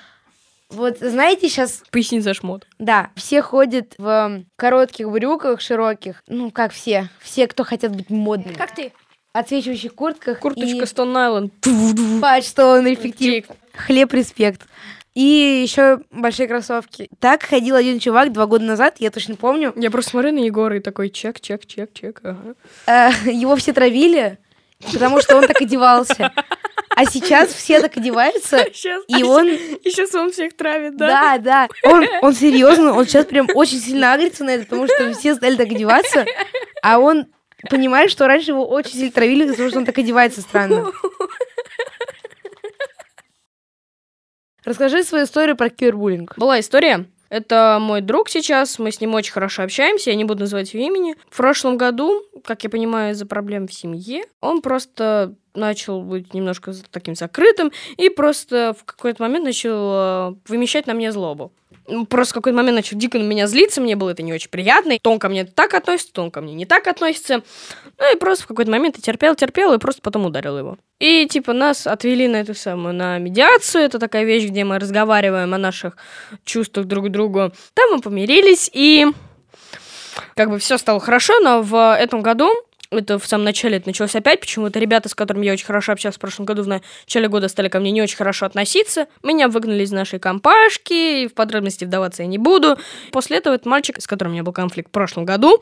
Вот 0.69 0.97
знаете, 0.99 1.47
сейчас, 1.49 1.83
Поясни 1.91 2.19
за 2.19 2.33
шмот. 2.33 2.67
да, 2.79 3.11
все 3.15 3.41
ходят 3.43 3.93
в 3.97 4.43
коротких 4.55 5.09
брюках, 5.09 5.61
широких. 5.61 6.23
Ну, 6.27 6.49
как 6.51 6.73
все. 6.73 7.09
Все, 7.19 7.47
кто 7.47 7.63
хотят 7.63 7.95
быть 7.95 8.09
модными. 8.09 8.55
Как 8.55 8.73
ты? 8.73 8.91
Отсвечивающих 9.33 9.95
куртках. 9.95 10.39
Курточка 10.39 10.65
и 10.65 10.79
Island. 10.81 11.51
патч, 12.21 12.47
что 12.47 12.67
он 12.67 12.91
эффектив. 12.93 13.45
Хлеб, 13.73 14.13
респект. 14.13 14.61
И 15.15 15.61
еще 15.63 15.99
большие 16.11 16.47
кроссовки. 16.47 17.09
Так 17.19 17.43
ходил 17.43 17.75
один 17.75 17.99
чувак 17.99 18.31
два 18.31 18.45
года 18.47 18.65
назад, 18.65 18.95
я 18.99 19.11
точно 19.11 19.35
помню. 19.35 19.73
Я 19.75 19.91
просто 19.91 20.11
смотрю 20.11 20.31
на 20.31 20.39
Егора 20.39 20.77
и 20.77 20.79
такой 20.79 21.09
чек, 21.09 21.39
чек, 21.39 21.65
чек, 21.65 21.93
чек. 21.93 22.21
Ага. 22.23 22.55
Э, 22.87 23.29
Его 23.29 23.55
все 23.55 23.73
травили, 23.73 24.39
потому 24.91 25.21
что 25.21 25.35
он 25.35 25.45
так 25.45 25.61
одевался. 25.61 26.31
А 26.95 27.05
сейчас 27.05 27.49
все 27.49 27.81
так 27.81 27.97
одеваются, 27.97 28.57
Сейчас, 28.73 29.03
и 29.07 29.23
он 29.23 29.47
и 29.47 29.57
сейчас 29.83 30.13
он 30.13 30.31
всех 30.31 30.55
травит, 30.55 30.95
да? 30.95 31.07
Да, 31.07 31.37
да. 31.37 31.91
Он, 31.91 32.05
он 32.21 32.33
серьезно, 32.33 32.93
он 32.93 33.05
сейчас 33.05 33.25
прям 33.25 33.47
очень 33.55 33.79
сильно 33.79 34.13
агрится 34.13 34.43
на 34.43 34.51
это, 34.51 34.65
потому 34.65 34.87
что 34.87 35.11
все 35.13 35.33
стали 35.35 35.55
так 35.55 35.67
одеваться, 35.67 36.25
а 36.83 36.99
он 36.99 37.25
понимает, 37.69 38.11
что 38.11 38.27
раньше 38.27 38.51
его 38.51 38.67
очень 38.67 38.91
сильно 38.91 39.11
травили, 39.11 39.49
потому 39.49 39.69
что 39.69 39.79
он 39.79 39.85
так 39.85 39.97
одевается 39.97 40.41
странно. 40.41 40.91
Расскажи 44.63 45.03
свою 45.03 45.25
историю 45.25 45.57
про 45.57 45.69
кибербуллинг. 45.69 46.37
Была 46.37 46.59
история. 46.59 47.05
Это 47.33 47.79
мой 47.81 48.01
друг 48.01 48.29
сейчас, 48.29 48.77
мы 48.77 48.91
с 48.91 49.01
ним 49.01 49.15
очень 49.15 49.31
хорошо 49.33 49.63
общаемся, 49.63 50.11
я 50.11 50.15
не 50.15 50.23
буду 50.23 50.41
называть 50.41 50.71
его 50.75 50.85
имени. 50.85 51.15
В 51.31 51.37
прошлом 51.37 51.77
году, 51.77 52.21
как 52.45 52.63
я 52.63 52.69
понимаю, 52.69 53.13
из-за 53.13 53.25
проблем 53.25 53.67
в 53.67 53.73
семье, 53.73 54.25
он 54.39 54.61
просто 54.61 55.33
начал 55.55 56.01
быть 56.01 56.35
немножко 56.35 56.73
таким 56.91 57.15
закрытым 57.15 57.71
и 57.97 58.09
просто 58.09 58.75
в 58.79 58.85
какой-то 58.85 59.23
момент 59.23 59.45
начал 59.45 59.71
э, 59.71 60.35
вымещать 60.47 60.85
на 60.85 60.93
мне 60.93 61.11
злобу. 61.11 61.51
Просто 62.09 62.33
в 62.33 62.35
какой-то 62.35 62.55
момент 62.55 62.77
начал 62.77 62.97
дико 62.97 63.17
на 63.19 63.23
меня 63.23 63.47
злиться, 63.47 63.81
мне 63.81 63.95
было 63.95 64.11
это 64.11 64.23
не 64.23 64.33
очень 64.33 64.49
приятно. 64.49 64.97
То 65.01 65.11
он 65.11 65.19
ко 65.19 65.27
мне 65.27 65.43
так 65.43 65.73
относится, 65.73 66.13
то 66.13 66.23
он 66.23 66.31
ко 66.31 66.41
мне 66.41 66.53
не 66.53 66.65
так 66.65 66.87
относится. 66.87 67.43
Ну 67.97 68.13
и 68.13 68.17
просто 68.17 68.45
в 68.45 68.47
какой-то 68.47 68.71
момент 68.71 68.95
я 68.97 69.01
терпел, 69.01 69.35
терпел 69.35 69.73
и 69.73 69.77
просто 69.77 70.01
потом 70.01 70.25
ударил 70.25 70.57
его. 70.57 70.77
И 70.99 71.27
типа 71.27 71.51
нас 71.51 71.85
отвели 71.85 72.27
на 72.27 72.37
эту 72.37 72.55
самую, 72.55 72.93
на 72.93 73.17
медиацию. 73.17 73.83
Это 73.83 73.99
такая 73.99 74.23
вещь, 74.23 74.45
где 74.45 74.63
мы 74.63 74.79
разговариваем 74.79 75.53
о 75.53 75.57
наших 75.57 75.97
чувствах 76.45 76.85
друг 76.85 77.07
к 77.07 77.09
другу. 77.09 77.51
Там 77.73 77.91
мы 77.91 78.01
помирились, 78.01 78.69
и 78.73 79.07
как 80.35 80.49
бы 80.49 80.59
все 80.59 80.77
стало 80.77 80.99
хорошо, 80.99 81.37
но 81.39 81.61
в 81.61 81.95
этом 81.95 82.21
году 82.21 82.53
это 82.97 83.19
в 83.19 83.25
самом 83.25 83.45
начале 83.45 83.77
это 83.77 83.87
началось 83.87 84.15
опять. 84.15 84.39
Почему-то 84.39 84.79
ребята, 84.79 85.09
с 85.09 85.15
которыми 85.15 85.45
я 85.45 85.53
очень 85.53 85.65
хорошо 85.65 85.91
общалась 85.91 86.15
в 86.15 86.19
прошлом 86.19 86.45
году, 86.45 86.63
в 86.63 86.67
начале 86.67 87.27
года 87.27 87.47
стали 87.47 87.69
ко 87.69 87.79
мне 87.79 87.91
не 87.91 88.01
очень 88.01 88.17
хорошо 88.17 88.45
относиться. 88.45 89.07
Меня 89.23 89.47
выгнали 89.47 89.83
из 89.83 89.91
нашей 89.91 90.19
компашки, 90.19 91.23
и 91.23 91.27
в 91.27 91.33
подробности 91.33 91.85
вдаваться 91.85 92.23
я 92.23 92.27
не 92.27 92.37
буду. 92.37 92.77
После 93.11 93.37
этого 93.37 93.55
этот 93.55 93.65
мальчик, 93.65 94.01
с 94.01 94.07
которым 94.07 94.31
у 94.31 94.33
меня 94.33 94.43
был 94.43 94.53
конфликт 94.53 94.89
в 94.89 94.91
прошлом 94.91 95.25
году, 95.25 95.61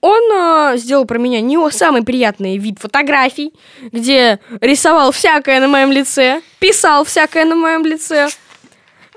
он 0.00 0.22
э, 0.32 0.76
сделал 0.76 1.04
про 1.06 1.18
меня 1.18 1.40
не 1.40 1.58
самый 1.70 2.04
приятный 2.04 2.56
вид 2.56 2.78
фотографий, 2.78 3.52
где 3.80 4.38
рисовал 4.60 5.10
всякое 5.10 5.60
на 5.60 5.66
моем 5.66 5.90
лице, 5.90 6.42
писал 6.60 7.04
всякое 7.04 7.44
на 7.44 7.56
моем 7.56 7.84
лице. 7.84 8.28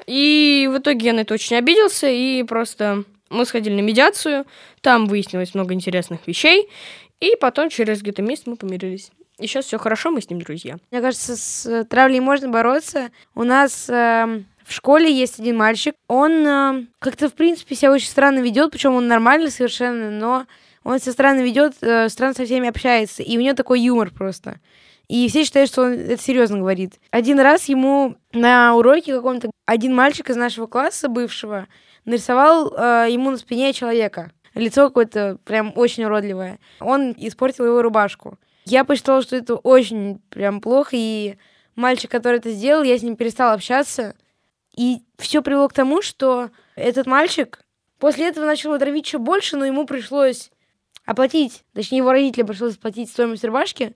И 0.07 0.67
в 0.71 0.79
итоге 0.79 1.07
я 1.07 1.13
на 1.13 1.19
это 1.21 1.35
очень 1.35 1.55
обиделся, 1.55 2.07
и 2.07 2.41
просто 2.43 3.03
мы 3.29 3.45
сходили 3.45 3.75
на 3.75 3.81
медиацию, 3.81 4.45
там 4.81 5.05
выяснилось 5.05 5.53
много 5.53 5.73
интересных 5.73 6.25
вещей, 6.25 6.67
и 7.21 7.35
потом 7.39 7.69
через 7.69 8.01
где-то 8.01 8.21
месяц 8.21 8.43
мы 8.47 8.57
помирились. 8.57 9.11
И 9.39 9.47
сейчас 9.47 9.65
все 9.65 9.77
хорошо, 9.77 10.11
мы 10.11 10.21
с 10.21 10.29
ним 10.29 10.41
друзья. 10.41 10.77
Мне 10.91 11.01
кажется, 11.01 11.37
с 11.37 11.65
э, 11.65 11.85
травлей 11.85 12.19
можно 12.19 12.49
бороться. 12.49 13.09
У 13.33 13.43
нас 13.43 13.89
эм, 13.89 14.45
в 14.63 14.73
школе 14.73 15.11
есть 15.11 15.39
один 15.39 15.57
мальчик. 15.57 15.95
Он 16.07 16.31
э, 16.45 16.85
как-то, 16.99 17.29
в 17.29 17.33
принципе, 17.33 17.75
себя 17.75 17.91
очень 17.91 18.09
странно 18.09 18.39
ведет, 18.39 18.71
причем 18.71 18.93
он 18.93 19.07
нормальный 19.07 19.49
совершенно, 19.49 20.11
но 20.11 20.45
он 20.83 20.99
себя 20.99 21.13
странно 21.13 21.41
ведет, 21.41 21.75
э, 21.81 22.09
странно 22.09 22.33
со 22.33 22.45
всеми 22.45 22.67
общается. 22.67 23.23
И 23.23 23.37
у 23.37 23.41
него 23.41 23.55
такой 23.55 23.81
юмор 23.81 24.11
просто. 24.11 24.59
И 25.07 25.27
все 25.27 25.43
считают, 25.43 25.69
что 25.69 25.83
он 25.83 25.93
это 25.93 26.21
серьезно 26.21 26.59
говорит. 26.59 26.93
Один 27.09 27.39
раз 27.39 27.65
ему 27.65 28.15
на 28.33 28.75
уроке 28.75 29.13
каком-то 29.13 29.51
один 29.65 29.93
мальчик 29.95 30.29
из 30.29 30.35
нашего 30.35 30.67
класса 30.67 31.09
бывшего 31.09 31.67
нарисовал 32.05 32.73
э, 32.73 33.07
ему 33.09 33.31
на 33.31 33.37
спине 33.37 33.73
человека. 33.73 34.31
Лицо 34.53 34.88
какое-то 34.88 35.38
прям 35.46 35.74
очень 35.75 36.03
уродливое. 36.03 36.60
Он 36.79 37.13
испортил 37.17 37.65
его 37.65 37.81
рубашку. 37.81 38.38
Я 38.65 38.84
посчитала, 38.84 39.22
что 39.22 39.36
это 39.36 39.55
очень 39.55 40.20
прям 40.29 40.62
плохо, 40.62 40.91
и 40.93 41.38
мальчик, 41.75 42.12
который 42.12 42.38
это 42.38 42.51
сделал, 42.51 42.84
я 42.84 42.98
с 42.98 43.01
ним 43.01 43.15
перестала 43.15 43.53
общаться. 43.53 44.15
И 44.75 45.03
все 45.17 45.41
привело 45.41 45.67
к 45.67 45.74
тому, 45.74 46.01
что 46.01 46.50
этот 46.75 47.08
мальчик 47.08 47.63
после 47.98 48.27
этого 48.27 48.46
начал 48.46 48.77
травить 48.77 49.08
еще 49.08 49.17
больше, 49.17 49.58
но 49.58 49.65
ему 49.65 49.86
пришлось 49.86 50.51
оплатить, 51.05 51.63
точнее, 51.74 52.00
его 52.00 52.12
родителям 52.12 52.48
пришлось 52.48 52.75
оплатить 52.75 53.10
стоимость 53.10 53.43
рубашки. 53.43 53.96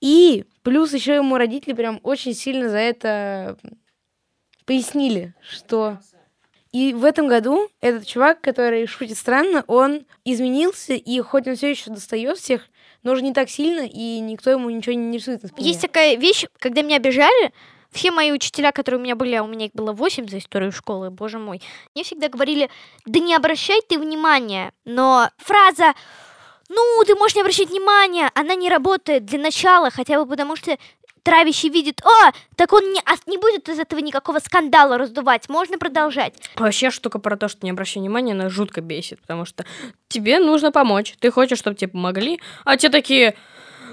И 0.00 0.44
плюс 0.62 0.92
еще 0.92 1.14
ему 1.14 1.36
родители 1.36 1.72
прям 1.72 2.00
очень 2.02 2.34
сильно 2.34 2.68
за 2.68 2.78
это 2.78 3.56
пояснили, 4.64 5.34
что... 5.40 5.98
И 6.76 6.92
в 6.92 7.06
этом 7.06 7.26
году 7.26 7.70
этот 7.80 8.06
чувак, 8.06 8.42
который 8.42 8.86
шутит 8.86 9.16
странно, 9.16 9.64
он 9.66 10.04
изменился, 10.26 10.92
и 10.92 11.20
хоть 11.22 11.48
он 11.48 11.56
все 11.56 11.70
еще 11.70 11.88
достает 11.88 12.36
всех, 12.36 12.68
но 13.02 13.12
уже 13.12 13.22
не 13.22 13.32
так 13.32 13.48
сильно, 13.48 13.86
и 13.86 14.20
никто 14.20 14.50
ему 14.50 14.68
ничего 14.68 14.94
не 14.94 15.16
рисует 15.16 15.42
на 15.42 15.48
спине. 15.48 15.68
Есть 15.68 15.80
такая 15.80 16.16
вещь, 16.16 16.44
когда 16.58 16.82
меня 16.82 16.96
обижали, 16.96 17.54
все 17.92 18.10
мои 18.10 18.30
учителя, 18.30 18.72
которые 18.72 19.00
у 19.00 19.02
меня 19.02 19.16
были, 19.16 19.36
а 19.36 19.42
у 19.42 19.46
меня 19.46 19.64
их 19.66 19.72
было 19.72 19.94
8 19.94 20.28
за 20.28 20.36
историю 20.36 20.70
школы, 20.70 21.08
боже 21.08 21.38
мой, 21.38 21.62
мне 21.94 22.04
всегда 22.04 22.28
говорили, 22.28 22.68
да 23.06 23.20
не 23.20 23.34
обращай 23.34 23.80
ты 23.88 23.98
внимания. 23.98 24.70
Но 24.84 25.30
фраза 25.38 25.94
ну, 26.68 27.04
ты 27.06 27.14
можешь 27.14 27.36
не 27.36 27.42
обращать 27.42 27.70
внимания, 27.70 28.30
она 28.34 28.54
не 28.54 28.68
работает 28.68 29.24
для 29.24 29.38
начала, 29.38 29.90
хотя 29.90 30.18
бы 30.18 30.28
потому 30.28 30.56
что 30.56 30.76
травящий 31.26 31.68
видит, 31.70 32.00
о, 32.06 32.30
так 32.54 32.72
он 32.72 32.92
не, 32.92 33.00
а 33.04 33.14
не 33.26 33.36
будет 33.36 33.68
из 33.68 33.80
этого 33.80 33.98
никакого 33.98 34.38
скандала 34.38 34.96
раздувать, 34.96 35.48
можно 35.48 35.76
продолжать. 35.76 36.34
Вообще 36.54 36.90
штука 36.90 37.18
про 37.18 37.36
то, 37.36 37.48
что 37.48 37.66
не 37.66 37.70
обращай 37.70 38.00
внимания, 38.00 38.32
она 38.32 38.48
жутко 38.48 38.80
бесит, 38.80 39.20
потому 39.20 39.44
что 39.44 39.64
тебе 40.06 40.38
нужно 40.38 40.70
помочь. 40.70 41.16
Ты 41.18 41.32
хочешь, 41.32 41.58
чтобы 41.58 41.74
тебе 41.74 41.90
помогли, 41.90 42.40
а 42.64 42.76
те 42.76 42.90
такие, 42.90 43.34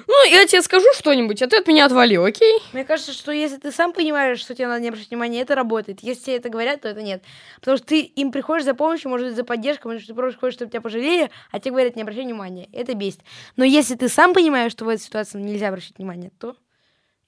ну, 0.07 0.29
я 0.29 0.45
тебе 0.45 0.61
скажу 0.61 0.85
что-нибудь, 0.93 1.41
а 1.41 1.47
ты 1.47 1.57
от 1.57 1.67
меня 1.67 1.85
отвали, 1.85 2.15
окей? 2.17 2.59
Мне 2.71 2.85
кажется, 2.85 3.13
что 3.13 3.31
если 3.31 3.57
ты 3.57 3.71
сам 3.71 3.93
понимаешь, 3.93 4.39
что 4.39 4.53
тебе 4.53 4.67
надо 4.67 4.81
не 4.81 4.89
обращать 4.89 5.09
внимания, 5.09 5.41
это 5.41 5.55
работает. 5.55 6.01
Если 6.01 6.25
тебе 6.25 6.35
это 6.35 6.49
говорят, 6.49 6.81
то 6.81 6.89
это 6.89 7.01
нет. 7.01 7.23
Потому 7.59 7.77
что 7.77 7.87
ты 7.87 8.01
им 8.01 8.31
приходишь 8.31 8.65
за 8.65 8.75
помощью, 8.75 9.09
может 9.09 9.27
быть, 9.27 9.35
за 9.35 9.43
поддержкой, 9.43 9.87
может, 9.87 10.05
ты 10.05 10.13
просто 10.13 10.39
хочешь, 10.39 10.55
чтобы 10.55 10.69
тебя 10.69 10.81
пожалели, 10.81 11.31
а 11.51 11.59
тебе 11.59 11.71
говорят, 11.71 11.95
не 11.95 12.03
обращай 12.03 12.25
внимания. 12.25 12.69
Это 12.73 12.93
бесит. 12.93 13.21
Но 13.55 13.63
если 13.63 13.95
ты 13.95 14.07
сам 14.07 14.35
понимаешь, 14.35 14.71
что 14.71 14.85
в 14.85 14.89
этой 14.89 15.01
ситуации 15.01 15.39
нельзя 15.39 15.69
обращать 15.69 15.97
внимание, 15.97 16.31
то 16.39 16.55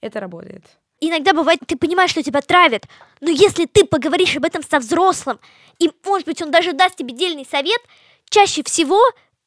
это 0.06 0.20
работает. 0.20 0.64
Иногда 1.00 1.32
бывает, 1.34 1.60
ты 1.66 1.76
понимаешь, 1.76 2.10
что 2.10 2.22
тебя 2.22 2.40
травят, 2.40 2.84
но 3.20 3.30
если 3.30 3.66
ты 3.66 3.84
поговоришь 3.84 4.36
об 4.36 4.44
этом 4.44 4.62
со 4.62 4.78
взрослым, 4.78 5.38
и, 5.78 5.90
может 6.04 6.26
быть, 6.26 6.40
он 6.40 6.50
даже 6.50 6.72
даст 6.72 6.96
тебе 6.96 7.14
дельный 7.14 7.44
совет, 7.44 7.80
чаще 8.30 8.62
всего 8.62 8.98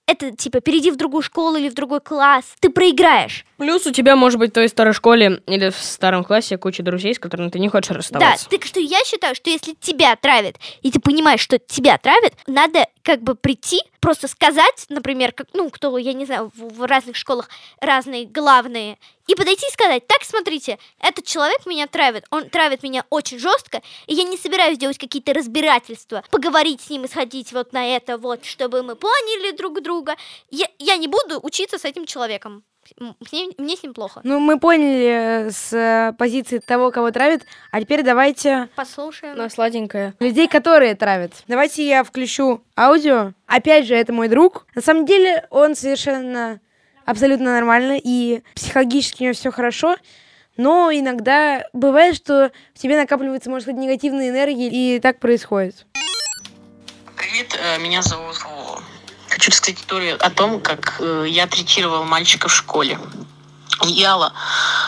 это, 0.09 0.31
типа, 0.35 0.59
перейди 0.59 0.89
в 0.89 0.95
другую 0.95 1.21
школу 1.21 1.57
или 1.57 1.69
в 1.69 1.75
другой 1.75 2.01
класс, 2.01 2.43
ты 2.59 2.69
проиграешь. 2.69 3.45
Плюс 3.57 3.85
у 3.85 3.91
тебя, 3.91 4.15
может 4.15 4.39
быть, 4.39 4.49
в 4.49 4.53
твоей 4.53 4.67
старой 4.67 4.93
школе 4.93 5.43
или 5.45 5.69
в 5.69 5.75
старом 5.75 6.23
классе 6.23 6.57
куча 6.57 6.81
друзей, 6.81 7.13
с 7.13 7.19
которыми 7.19 7.49
ты 7.49 7.59
не 7.59 7.69
хочешь 7.69 7.89
Да, 7.89 7.95
расставаться. 7.97 8.49
так 8.49 8.65
что 8.65 8.79
я 8.79 9.03
считаю, 9.03 9.35
что 9.35 9.51
если 9.51 9.75
тебя 9.79 10.15
травят, 10.15 10.55
и 10.81 10.89
ты 10.89 10.99
понимаешь, 10.99 11.41
что 11.41 11.59
тебя 11.59 11.97
травят, 11.99 12.33
надо 12.47 12.87
как 13.03 13.21
бы 13.21 13.35
прийти, 13.35 13.81
просто 13.99 14.27
сказать, 14.27 14.85
например, 14.89 15.31
как, 15.31 15.47
ну, 15.53 15.69
кто, 15.69 15.95
я 15.99 16.13
не 16.13 16.25
знаю, 16.25 16.51
в, 16.55 16.77
в 16.79 16.87
разных 16.87 17.15
школах 17.15 17.47
разные 17.79 18.25
главные, 18.25 18.97
и 19.29 19.35
подойти 19.35 19.67
и 19.67 19.71
сказать, 19.71 20.07
так, 20.07 20.23
смотрите, 20.23 20.79
этот 20.99 21.23
человек 21.23 21.67
меня 21.67 21.85
травит, 21.85 22.25
он 22.31 22.49
травит 22.49 22.81
меня 22.81 23.05
очень 23.11 23.37
жестко, 23.37 23.83
и 24.07 24.15
я 24.15 24.23
не 24.23 24.37
собираюсь 24.37 24.79
делать 24.79 24.97
какие-то 24.97 25.35
разбирательства, 25.35 26.23
поговорить 26.31 26.81
с 26.81 26.89
ним 26.89 27.05
и 27.05 27.07
сходить 27.07 27.53
вот 27.53 27.71
на 27.71 27.95
это 27.95 28.17
вот, 28.17 28.43
чтобы 28.43 28.81
мы 28.81 28.95
поняли 28.95 29.55
друг 29.55 29.83
друга. 29.83 30.15
Я, 30.49 30.65
я 30.79 30.97
не 30.97 31.07
буду 31.07 31.39
учиться 31.43 31.77
с 31.77 31.85
этим 31.85 32.07
человеком. 32.07 32.63
Мне, 32.99 33.49
мне 33.59 33.77
с 33.77 33.83
ним 33.83 33.93
плохо. 33.93 34.21
Ну, 34.23 34.39
мы 34.39 34.59
поняли 34.59 35.45
э, 35.45 35.51
с 35.51 35.73
э, 35.73 36.13
позиции 36.17 36.57
того, 36.57 36.89
кого 36.89 37.11
травят, 37.11 37.43
а 37.69 37.81
теперь 37.81 38.01
давайте 38.01 38.67
Послушаем. 38.75 39.33
Она 39.35 39.47
сладенькая. 39.49 40.15
людей, 40.19 40.47
которые 40.47 40.95
травят. 40.95 41.33
Давайте 41.47 41.87
я 41.87 42.03
включу 42.03 42.63
аудио. 42.75 43.33
Опять 43.45 43.85
же, 43.85 43.93
это 43.93 44.11
мой 44.11 44.27
друг. 44.27 44.65
На 44.73 44.81
самом 44.81 45.05
деле, 45.05 45.45
он 45.51 45.75
совершенно 45.75 46.61
абсолютно 47.09 47.53
нормально, 47.53 47.99
и 48.01 48.41
психологически 48.55 49.23
у 49.23 49.25
него 49.25 49.33
все 49.33 49.51
хорошо. 49.51 49.97
Но 50.57 50.91
иногда 50.91 51.63
бывает, 51.73 52.15
что 52.15 52.51
в 52.75 52.79
тебе 52.79 52.97
накапливается, 52.97 53.49
может 53.49 53.67
быть, 53.67 53.77
негативная 53.77 54.29
энергия, 54.29 54.69
и 54.69 54.99
так 54.99 55.19
происходит. 55.19 55.85
Привет, 57.15 57.57
э, 57.59 57.79
меня 57.79 58.01
зовут 58.01 58.35
Вова. 58.43 58.83
Хочу 59.29 59.51
рассказать 59.51 59.79
историю 59.79 60.17
о 60.19 60.29
том, 60.29 60.59
как 60.61 60.97
э, 60.99 61.25
я 61.27 61.47
третировал 61.47 62.03
мальчика 62.03 62.47
в 62.47 62.53
школе. 62.53 62.99
Я 63.85 64.11
л- 64.11 64.31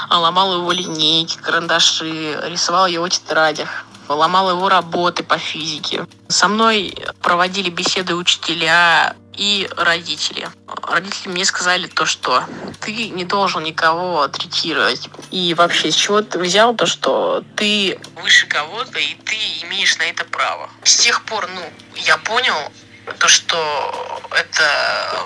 ломал 0.10 0.58
его 0.58 0.72
линейки, 0.72 1.38
карандаши, 1.38 2.40
рисовал 2.50 2.88
его 2.88 3.08
тетрадях. 3.08 3.86
ломала 4.10 4.51
его 4.51 4.68
работы 4.68 5.24
по 5.24 5.38
физике. 5.38 6.06
Со 6.28 6.50
мной 6.50 6.94
проводили 7.22 7.70
беседы 7.70 8.13
учителя 8.16 9.16
и 9.36 9.70
родители. 9.78 10.50
Родители 10.84 11.30
мне 11.30 11.46
сказали 11.46 11.88
то, 11.88 12.06
что 12.06 12.44
ты 12.82 13.10
не 13.10 13.26
должен 13.26 13.64
никого 13.64 14.28
третировать. 14.28 15.10
И 15.32 15.54
вообще, 15.54 15.92
с 15.92 15.96
чего 15.96 16.22
ты 16.22 16.40
взял 16.40 16.76
то, 16.76 16.86
что 16.86 17.44
ты 17.56 18.00
выше 18.22 18.48
кого-то, 18.48 19.00
и 19.00 19.16
ты 19.16 19.36
имеешь 19.64 19.98
на 19.98 20.04
это 20.04 20.26
право. 20.26 20.70
С 20.84 20.98
тех 20.98 21.24
пор, 21.26 21.48
ну, 21.54 21.62
я 21.96 22.18
понял 22.18 22.72
то, 23.20 23.28
что 23.28 24.22
это 24.32 25.26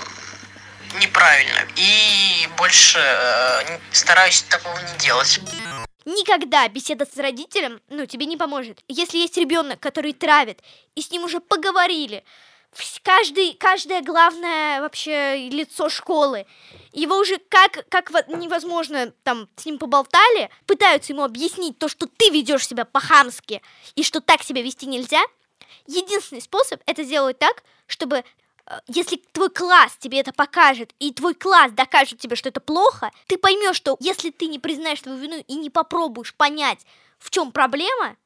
неправильно. 0.99 1.67
И 1.75 2.47
больше 2.57 2.99
э, 2.99 3.79
стараюсь 3.91 4.43
такого 4.43 4.77
не 4.79 4.99
делать. 4.99 5.39
Никогда 6.05 6.67
беседа 6.67 7.05
с 7.05 7.17
родителем, 7.17 7.81
ну, 7.89 8.05
тебе 8.05 8.27
не 8.27 8.37
поможет. 8.37 8.79
Если 8.87 9.17
есть 9.17 9.37
ребенок, 9.37 9.79
который 9.79 10.13
травит, 10.13 10.61
и 10.93 11.01
с 11.01 11.09
ним 11.09 11.23
уже 11.23 11.39
поговорили, 11.39 12.23
каждый, 13.03 13.53
каждое 13.53 14.01
главное 14.01 14.81
вообще 14.81 15.49
лицо 15.49 15.89
школы, 15.89 16.45
его 16.91 17.17
уже 17.17 17.37
как, 17.49 17.87
как 17.89 18.11
во- 18.11 18.23
невозможно 18.35 19.13
там 19.23 19.47
с 19.55 19.65
ним 19.65 19.77
поболтали, 19.77 20.49
пытаются 20.65 21.13
ему 21.13 21.23
объяснить 21.23 21.77
то, 21.77 21.87
что 21.87 22.07
ты 22.07 22.29
ведешь 22.29 22.67
себя 22.67 22.85
по-хамски, 22.85 23.61
и 23.95 24.03
что 24.03 24.21
так 24.21 24.43
себя 24.43 24.61
вести 24.61 24.85
нельзя, 24.85 25.21
единственный 25.87 26.41
способ 26.41 26.81
это 26.85 27.03
сделать 27.03 27.39
так, 27.39 27.63
чтобы 27.87 28.23
э, 28.65 28.79
если 28.87 29.17
твой 29.31 29.49
класс 29.49 29.95
тебе 29.99 30.19
это 30.19 30.33
покажет, 30.33 30.93
и 30.99 31.13
твой 31.13 31.35
класс 31.35 31.71
докажет 31.71 32.19
тебе, 32.19 32.35
что 32.35 32.49
это 32.49 32.59
плохо, 32.59 33.11
ты 33.27 33.37
поймешь, 33.37 33.75
что 33.75 33.97
если 33.99 34.31
ты 34.31 34.47
не 34.47 34.59
признаешь 34.59 35.01
свою 35.01 35.17
вину 35.17 35.43
и 35.47 35.55
не 35.55 35.69
попробуешь 35.69 36.33
понять, 36.33 36.85
в 37.19 37.29
чем 37.29 37.51
проблема, 37.51 38.17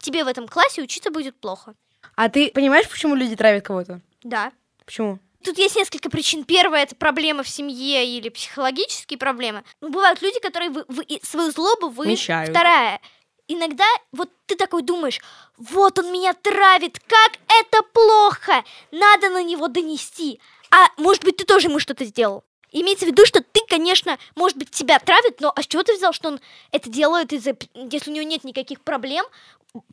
тебе 0.00 0.24
в 0.24 0.28
этом 0.28 0.48
классе 0.48 0.82
учиться 0.82 1.10
будет 1.10 1.38
плохо. 1.38 1.74
А 2.16 2.28
ты 2.28 2.50
понимаешь, 2.50 2.88
почему 2.88 3.14
люди 3.14 3.36
травят 3.36 3.64
кого-то? 3.64 4.00
Да. 4.22 4.52
Почему? 4.84 5.18
Тут 5.42 5.58
есть 5.58 5.76
несколько 5.76 6.08
причин. 6.08 6.44
Первое 6.44 6.82
это 6.84 6.94
проблемы 6.94 7.42
в 7.42 7.48
семье 7.48 8.06
или 8.06 8.28
психологические 8.28 9.18
проблемы. 9.18 9.64
Ну, 9.80 9.90
бывают 9.90 10.22
люди, 10.22 10.38
которые 10.40 10.70
вы, 10.70 10.84
вы- 10.88 11.06
свою 11.22 11.50
злобу 11.50 11.88
вы. 11.88 12.06
Вмещают. 12.06 12.50
Вторая. 12.50 13.00
Иногда 13.48 13.84
вот 14.12 14.30
ты 14.46 14.54
такой 14.54 14.82
думаешь, 14.82 15.20
вот 15.58 15.98
он 15.98 16.12
меня 16.12 16.32
травит, 16.32 17.00
как 17.00 17.32
это 17.60 17.82
плохо, 17.92 18.64
надо 18.92 19.30
на 19.30 19.42
него 19.42 19.66
донести. 19.68 20.40
А 20.70 20.86
может 20.96 21.24
быть, 21.24 21.36
ты 21.36 21.44
тоже 21.44 21.68
ему 21.68 21.80
что-то 21.80 22.04
сделал. 22.04 22.44
Имеется 22.70 23.04
в 23.04 23.08
виду, 23.08 23.26
что 23.26 23.42
ты, 23.42 23.60
конечно, 23.68 24.18
может 24.34 24.56
быть, 24.56 24.70
тебя 24.70 24.98
травит, 24.98 25.40
но 25.40 25.52
а 25.54 25.62
с 25.62 25.66
чего 25.66 25.82
ты 25.82 25.94
взял, 25.94 26.14
что 26.14 26.28
он 26.28 26.40
это 26.70 26.88
делает 26.88 27.32
из-за... 27.32 27.54
Если 27.74 28.10
у 28.10 28.14
него 28.14 28.26
нет 28.26 28.44
никаких 28.44 28.80
проблем, 28.80 29.26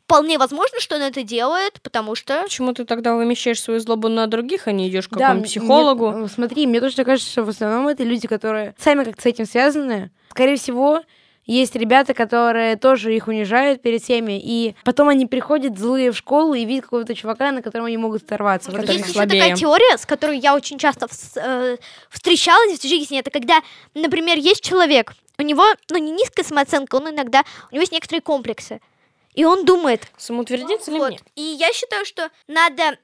вполне 0.04 0.38
возможно, 0.38 0.78
что 0.80 0.96
он 0.96 1.02
это 1.02 1.22
делает, 1.22 1.80
потому 1.82 2.14
что... 2.14 2.42
Почему 2.42 2.72
ты 2.74 2.84
тогда 2.84 3.14
вымещаешь 3.14 3.60
свою 3.62 3.80
злобу 3.80 4.08
на 4.08 4.26
других, 4.26 4.68
а 4.68 4.72
не 4.72 4.88
идешь 4.88 5.08
к 5.08 5.12
Да, 5.12 5.18
какому-нибудь 5.28 5.56
мне- 5.56 5.60
психологу? 5.60 6.10
мне- 6.10 6.28
смотри, 6.28 6.66
мне 6.66 6.80
точно 6.80 7.04
кажется, 7.04 7.30
что 7.30 7.44
в 7.44 7.48
основном 7.48 7.88
это 7.88 8.02
люди, 8.04 8.26
которые 8.28 8.74
сами 8.78 9.04
как-то 9.04 9.22
с 9.22 9.26
этим 9.26 9.46
связаны. 9.46 10.10
Скорее 10.30 10.56
всего, 10.56 11.00
есть 11.46 11.74
ребята, 11.74 12.12
которые 12.12 12.76
тоже 12.76 13.14
их 13.16 13.26
унижают 13.26 13.80
перед 13.82 14.02
всеми, 14.02 14.38
и 14.38 14.74
потом 14.84 15.08
они 15.08 15.26
приходят 15.26 15.78
злые 15.78 16.12
в 16.12 16.16
школу 16.16 16.52
и 16.54 16.64
видят 16.66 16.84
какого-то 16.84 17.14
чувака, 17.14 17.50
на 17.50 17.62
котором 17.62 17.86
они 17.86 17.96
могут 17.96 18.22
оторваться. 18.22 18.70
Вот 18.70 18.76
Который 18.80 18.90
это 18.90 18.98
Есть 18.98 19.04
еще 19.06 19.14
слабее. 19.14 19.40
такая 19.42 19.56
теория, 19.56 19.96
с 19.98 20.04
которой 20.06 20.38
я 20.38 20.54
очень 20.54 20.78
часто 20.78 21.06
вс- 21.06 21.40
э, 21.40 21.78
встречалась 22.10 22.78
в 22.78 22.86
жизни. 22.86 23.18
Это 23.18 23.30
когда, 23.30 23.62
например, 23.94 24.36
есть 24.38 24.62
человек, 24.62 25.14
у 25.38 25.42
него, 25.42 25.64
ну, 25.90 25.96
не 25.96 26.10
низкая 26.12 26.44
самооценка, 26.44 26.96
он 26.96 27.08
иногда, 27.10 27.42
у 27.70 27.74
него 27.74 27.80
есть 27.80 27.92
некоторые 27.92 28.20
комплексы. 28.20 28.80
И 29.34 29.44
он 29.44 29.64
думает, 29.64 30.06
Самоутвердиться 30.16 30.90
или 30.90 30.98
вот. 30.98 31.10
нет? 31.12 31.22
И 31.36 31.42
я 31.42 31.72
считаю, 31.72 32.04
что 32.04 32.30
надо 32.48 32.98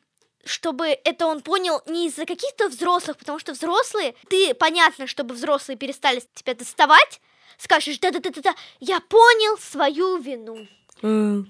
чтобы 0.45 0.87
это 1.04 1.26
он 1.26 1.40
понял 1.40 1.83
не 1.87 2.06
из-за 2.06 2.25
каких-то 2.25 2.68
взрослых, 2.68 3.16
потому 3.16 3.40
что 3.40 3.52
взрослые, 3.52 4.14
ты, 4.28 4.54
понятно, 4.54 5.09
чтобы 5.09 5.35
взрослые 5.35 5.76
перестали 5.76 6.23
тебя 6.35 6.54
доставать, 6.54 7.21
скажешь, 7.59 7.99
да-да-да-да, 7.99 8.54
я 8.78 9.00
понял 9.00 9.59
свою 9.59 10.18
вину. 10.18 10.68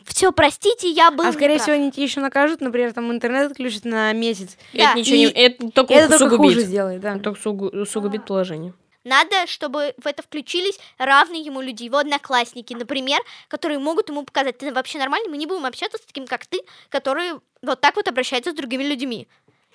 Все, 0.07 0.33
простите, 0.33 0.91
я 0.91 1.11
был 1.11 1.27
А 1.27 1.33
скорее 1.33 1.55
неправ». 1.55 1.63
всего, 1.63 1.77
они 1.77 1.93
тебя 1.93 2.03
еще 2.05 2.21
накажут, 2.21 2.61
например, 2.61 2.93
там 2.95 3.13
интернет 3.13 3.51
отключат 3.53 3.85
на 3.85 4.13
месяц. 4.13 4.57
Да, 4.73 4.91
Это 4.91 4.99
ничего 4.99 5.17
и 5.17 5.19
не... 5.21 5.27
Это 5.27 5.71
только 5.71 5.95
Это 5.95 6.19
только 6.19 6.33
усугубит. 6.35 6.55
хуже 6.55 6.67
сделает, 6.67 7.01
да. 7.01 7.19
Только 7.19 7.39
сугу- 7.41 7.83
усугубит 7.83 8.25
положение. 8.27 8.73
Надо, 9.07 9.47
чтобы 9.47 9.95
в 9.99 10.07
это 10.09 10.25
включились 10.25 10.81
равные 10.99 11.41
ему 11.41 11.61
люди, 11.61 11.85
его 11.85 11.99
одноклассники, 11.99 12.75
например, 12.75 13.21
которые 13.47 13.79
могут 13.79 14.09
ему 14.09 14.25
показать, 14.25 14.59
ты 14.59 14.75
вообще 14.75 14.99
нормальный, 14.99 15.29
мы 15.29 15.37
не 15.37 15.47
будем 15.47 15.65
общаться 15.65 15.97
с 15.97 16.01
таким, 16.01 16.27
как 16.27 16.45
ты, 16.45 16.59
которые 16.89 17.39
вот 17.63 17.81
так 17.81 17.95
вот 17.95 18.09
обращаются 18.09 18.51
с 18.51 18.55
другими 18.55 18.83
людьми. 18.83 19.29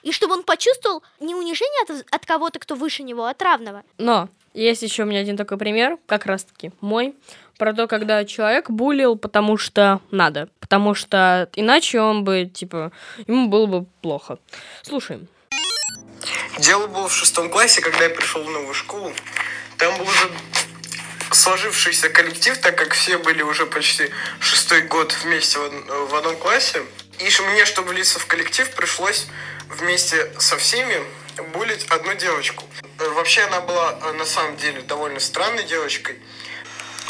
И 0.03 0.11
чтобы 0.11 0.33
он 0.33 0.43
почувствовал 0.43 1.01
не 1.21 1.33
унижение 1.33 1.83
от, 1.83 2.13
от 2.13 2.25
кого-то, 2.25 2.59
кто 2.59 2.75
выше 2.75 3.03
него, 3.03 3.23
а 3.23 3.29
от 3.29 3.41
равного. 3.41 3.83
Но 3.97 4.27
есть 4.53 4.81
еще 4.81 5.03
у 5.03 5.05
меня 5.05 5.21
один 5.21 5.37
такой 5.37 5.57
пример, 5.57 5.97
как 6.07 6.25
раз-таки 6.25 6.73
мой, 6.81 7.15
про 7.57 7.73
то, 7.73 7.87
когда 7.87 8.25
человек 8.25 8.69
булил, 8.69 9.15
потому 9.15 9.55
что 9.55 10.01
надо, 10.11 10.49
потому 10.59 10.93
что 10.93 11.49
иначе 11.55 12.01
он 12.01 12.25
бы, 12.25 12.51
типа, 12.53 12.91
ему 13.27 13.47
было 13.47 13.65
бы 13.65 13.85
плохо. 14.01 14.39
Слушаем. 14.81 15.29
Дело 16.57 16.87
было 16.87 17.07
в 17.07 17.13
шестом 17.13 17.49
классе, 17.49 17.81
когда 17.81 18.03
я 18.03 18.09
пришел 18.09 18.43
в 18.43 18.49
новую 18.49 18.73
школу. 18.73 19.13
Там 19.77 19.97
был 19.97 20.07
уже 20.07 20.31
сложившийся 21.31 22.09
коллектив, 22.09 22.57
так 22.57 22.77
как 22.77 22.93
все 22.93 23.17
были 23.17 23.41
уже 23.41 23.65
почти 23.65 24.09
шестой 24.39 24.81
год 24.81 25.13
вместе 25.23 25.59
в, 25.59 25.63
од- 25.63 26.09
в 26.11 26.15
одном 26.15 26.35
классе. 26.37 26.83
И 27.19 27.29
мне, 27.43 27.65
чтобы 27.65 27.89
влиться 27.89 28.19
в 28.19 28.25
коллектив, 28.25 28.69
пришлось 28.71 29.27
вместе 29.69 30.31
со 30.39 30.57
всеми 30.57 31.01
булить 31.53 31.85
одну 31.89 32.13
девочку. 32.15 32.65
Э, 32.99 33.07
Вообще 33.09 33.41
она 33.43 33.61
была 33.61 33.97
э, 34.03 34.11
на 34.13 34.25
самом 34.25 34.57
деле 34.57 34.81
довольно 34.81 35.19
странной 35.19 35.63
девочкой. 35.63 36.19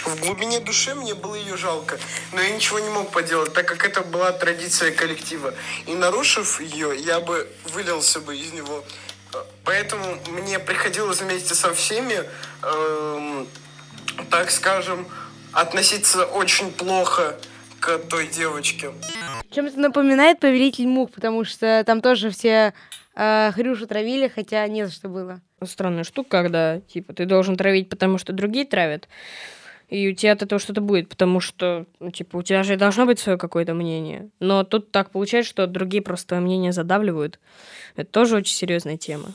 В 0.06 0.20
глубине 0.20 0.60
души 0.60 0.96
мне 0.96 1.14
было 1.14 1.36
ее 1.36 1.58
жалко, 1.58 2.00
но 2.34 2.42
я 2.42 2.50
ничего 2.50 2.80
не 2.80 2.90
мог 2.90 3.12
поделать, 3.12 3.54
так 3.54 3.68
как 3.68 3.86
это 3.86 4.02
была 4.02 4.32
традиция 4.32 4.92
коллектива. 4.92 5.54
И 5.86 5.94
нарушив 5.94 6.60
ее, 6.60 6.96
я 6.98 7.20
бы 7.20 7.48
вылился 7.74 8.20
бы 8.20 8.36
из 8.36 8.52
него. 8.52 8.84
Э, 9.34 9.38
Поэтому 9.64 10.18
мне 10.30 10.60
приходилось 10.60 11.22
вместе 11.22 11.54
со 11.54 11.74
всеми, 11.74 12.24
эм, 12.64 13.48
так 14.30 14.50
скажем, 14.50 15.08
относиться 15.54 16.26
очень 16.26 16.72
плохо 16.72 17.38
к 17.80 17.98
той 17.98 18.28
девочке. 18.28 18.92
Чем 19.52 19.66
это 19.66 19.80
напоминает 19.80 20.40
«Повелитель 20.40 20.88
мух», 20.88 21.12
потому 21.12 21.44
что 21.44 21.84
там 21.86 22.02
тоже 22.02 22.32
все 22.32 22.74
э, 23.16 23.52
Хрюшу 23.54 23.86
травили, 23.88 24.28
хотя 24.28 24.68
не 24.68 24.86
за 24.86 24.92
что 24.92 25.10
было. 25.10 25.42
Странная 25.64 26.04
штука, 26.04 26.30
когда, 26.30 26.80
типа, 26.80 27.14
ты 27.14 27.26
должен 27.26 27.56
травить, 27.56 27.90
потому 27.90 28.18
что 28.18 28.34
другие 28.34 28.66
травят, 28.66 29.08
и 29.92 30.10
у 30.10 30.16
тебя 30.16 30.32
от 30.32 30.42
этого 30.42 30.58
что-то 30.58 30.80
будет, 30.80 31.10
потому 31.10 31.42
что, 31.42 31.86
ну, 32.00 32.12
типа, 32.12 32.38
у 32.38 32.42
тебя 32.42 32.64
же 32.64 32.78
должно 32.78 33.06
быть 33.06 33.20
свое 33.20 33.38
какое-то 33.38 33.74
мнение. 33.74 34.30
Но 34.40 34.64
тут 34.64 34.90
так 34.90 35.12
получается, 35.12 35.52
что 35.52 35.68
другие 35.68 36.02
просто 36.02 36.30
твое 36.30 36.42
мнение 36.42 36.72
задавливают. 36.72 37.40
Это 37.98 38.10
тоже 38.10 38.38
очень 38.38 38.56
серьезная 38.56 38.96
тема. 38.96 39.34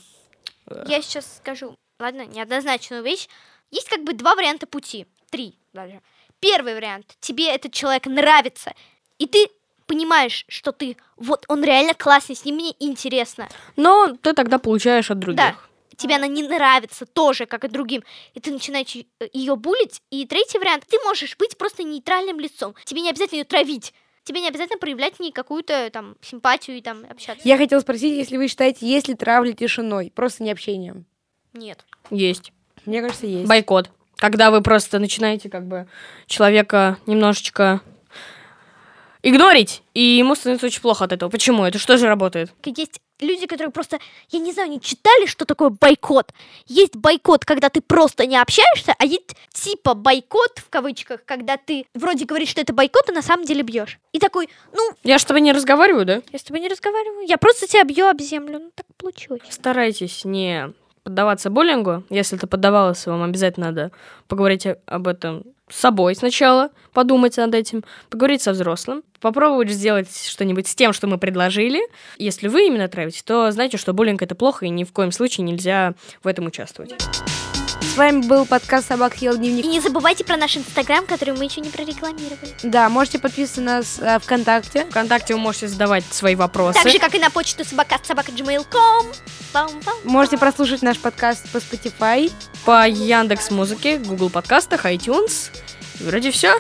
Я 0.87 1.03
сейчас 1.03 1.37
скажу, 1.37 1.77
ладно, 2.01 2.25
неоднозначную 2.25 3.03
вещь. 3.03 3.29
Есть 3.71 3.90
как 3.90 4.03
бы 4.03 4.14
два 4.14 4.35
варианта 4.35 4.66
пути, 4.66 5.07
три 5.29 5.59
даже. 5.75 6.01
Первый 6.40 6.75
вариант, 6.75 7.16
тебе 7.21 7.55
этот 7.55 7.75
человек 7.75 8.07
нравится, 8.07 8.73
и 9.19 9.27
ты 9.27 9.49
понимаешь, 9.87 10.47
что 10.49 10.73
ты, 10.73 10.97
вот 11.16 11.45
он 11.49 11.64
реально 11.64 11.92
классный, 11.92 12.35
с 12.35 12.47
ним 12.47 12.57
мне 12.57 12.73
интересно. 12.81 13.49
Но 13.77 14.16
ты 14.23 14.33
тогда 14.33 14.59
получаешь 14.59 15.11
от 15.11 15.19
других. 15.19 15.37
Да. 15.37 15.55
Тебе 15.97 16.17
она 16.17 16.27
не 16.27 16.43
нравится 16.43 17.07
тоже, 17.07 17.47
как 17.47 17.65
и 17.65 17.69
другим, 17.69 18.03
и 18.35 18.41
ты 18.41 18.51
начинаешь 18.51 18.97
ее 19.33 19.57
булить. 19.57 20.03
И 20.11 20.27
третий 20.27 20.59
вариант, 20.59 20.85
ты 20.89 20.99
можешь 21.05 21.37
быть 21.37 21.57
просто 21.57 21.83
нейтральным 21.83 22.39
лицом. 22.39 22.75
Тебе 22.85 23.01
не 23.01 23.11
обязательно 23.11 23.39
ее 23.39 23.45
травить. 23.45 23.95
Тебе 24.25 24.41
не 24.41 24.49
обязательно 24.49 24.79
проявлять 24.79 25.21
не 25.21 25.31
какую-то 25.31 25.89
там 25.93 26.17
симпатию 26.21 26.77
и 26.77 26.81
там 26.81 27.05
общаться. 27.09 27.47
Я 27.49 27.57
хотела 27.57 27.81
спросить, 27.81 28.17
если 28.17 28.37
вы 28.37 28.49
считаете, 28.49 28.87
есть 28.87 29.09
ли 29.09 29.15
травля 29.15 29.53
тишиной, 29.53 30.13
просто 30.15 30.43
не 30.43 30.51
общением? 30.51 31.07
Нет. 31.53 31.85
Есть. 32.11 32.53
Мне 32.87 33.03
кажется, 33.03 33.27
есть. 33.27 33.49
Бойкот. 33.49 33.91
Когда 34.17 34.51
вы 34.51 34.63
просто 34.63 34.99
начинаете 34.99 35.49
как 35.49 35.67
бы 35.67 35.87
человека 36.27 36.99
немножечко 37.07 37.83
игнорить, 39.23 39.83
и 39.95 40.01
ему 40.01 40.35
становится 40.35 40.67
очень 40.67 40.81
плохо 40.81 41.05
от 41.05 41.13
этого. 41.13 41.31
Почему? 41.31 41.65
Это 41.65 41.79
что 41.79 41.97
же 41.97 42.07
работает? 42.07 42.53
Есть 42.65 43.01
люди, 43.20 43.46
которые 43.46 43.72
просто, 43.72 43.98
я 44.31 44.38
не 44.38 44.52
знаю, 44.52 44.70
не 44.70 44.81
читали, 44.81 45.26
что 45.26 45.44
такое 45.44 45.70
бойкот. 45.70 46.33
Есть 46.66 46.96
бойкот, 46.96 47.44
когда 47.44 47.68
ты 47.68 47.81
просто 47.81 48.26
не 48.26 48.37
общаешься, 48.37 48.94
а 48.98 49.05
есть 49.05 49.35
типа 49.52 49.94
бойкот, 49.94 50.59
в 50.59 50.68
кавычках, 50.68 51.24
когда 51.24 51.57
ты 51.57 51.87
вроде 51.94 52.24
говоришь, 52.24 52.50
что 52.50 52.61
это 52.61 52.72
бойкот, 52.72 53.09
а 53.09 53.12
на 53.12 53.22
самом 53.22 53.44
деле 53.44 53.62
бьешь. 53.62 53.98
И 54.12 54.18
такой, 54.18 54.48
ну, 54.72 54.90
Я 55.02 55.18
с 55.18 55.24
тобой 55.24 55.40
не 55.40 55.52
разговариваю, 55.52 56.05
да? 56.05 56.22
я 56.33 56.38
с 56.38 56.42
тобой 56.42 56.61
не 56.61 56.68
разговариваю, 56.68 57.26
я 57.26 57.38
просто 57.38 57.66
тебя 57.66 57.85
бью 57.85 58.07
об 58.07 58.20
землю. 58.20 58.59
Ну, 58.59 58.70
так 58.74 58.87
получилось. 58.96 59.42
Старайтесь 59.50 60.24
не 60.24 60.72
поддаваться 61.07 61.51
буллингу, 61.51 62.03
если 62.11 62.37
ты 62.37 62.49
поддавалась, 62.49 63.07
вам 63.07 63.23
обязательно 63.23 63.66
надо 63.66 63.92
поговорить 64.27 64.66
об 64.87 65.07
этом 65.07 65.45
с 65.69 65.79
собой 65.79 66.16
сначала, 66.16 66.71
подумать 66.92 67.37
над 67.37 67.55
этим, 67.55 67.85
поговорить 68.11 68.42
со 68.42 68.51
взрослым, 68.51 69.05
попробовать 69.21 69.71
сделать 69.71 70.09
что-нибудь 70.29 70.66
с 70.66 70.75
тем, 70.75 70.92
что 70.92 71.07
мы 71.07 71.19
предложили. 71.19 71.81
Если 72.19 72.49
вы 72.49 72.66
именно 72.66 72.88
травите, 72.88 73.23
то 73.25 73.49
знайте, 73.53 73.77
что 73.77 73.92
буллинг 73.92 74.21
это 74.21 74.35
плохо, 74.35 74.66
и 74.66 74.69
ни 74.69 74.83
в 74.83 74.92
коем 74.92 75.12
случае 75.12 75.45
нельзя 75.45 75.95
в 76.25 76.27
этом 76.27 76.47
участвовать. 76.47 76.97
С 77.81 77.97
вами 77.97 78.21
был 78.27 78.45
подкаст 78.45 78.89
«Собак 78.89 79.17
съел 79.17 79.35
И 79.35 79.39
дневник». 79.39 79.65
не 79.65 79.81
забывайте 79.81 80.23
про 80.25 80.37
наш 80.37 80.57
инстаграм, 80.57 81.07
который 81.07 81.35
мы 81.35 81.45
еще 81.45 81.61
не 81.61 81.71
прорекламировали. 81.71 82.55
Да, 82.62 82.89
можете 82.89 83.19
подписываться 83.19 83.61
на 83.62 83.77
нас 83.79 83.99
э, 84.01 84.19
ВКонтакте. 84.19 84.85
Вконтакте 84.91 85.35
вы 85.35 85.41
можете 85.41 85.69
задавать 85.69 86.05
свои 86.11 86.35
вопросы. 86.35 86.79
Так 86.83 86.93
же, 86.93 86.99
как 86.99 87.15
и 87.15 87.19
на 87.19 87.31
почту 87.31 87.65
собака 87.65 87.99
собака 88.03 88.33
gmail.com. 88.33 89.07
Можете 90.05 90.37
прослушать 90.37 90.83
наш 90.83 90.99
подкаст 90.99 91.49
по 91.51 91.57
Spotify. 91.57 92.31
по 92.65 92.87
Яндекс 92.87 93.51
Музыке, 93.51 93.97
Google 93.97 94.29
подкастах, 94.29 94.85
iTunes. 94.85 95.51
И 96.01 96.05
вроде 96.05 96.31
все. 96.31 96.59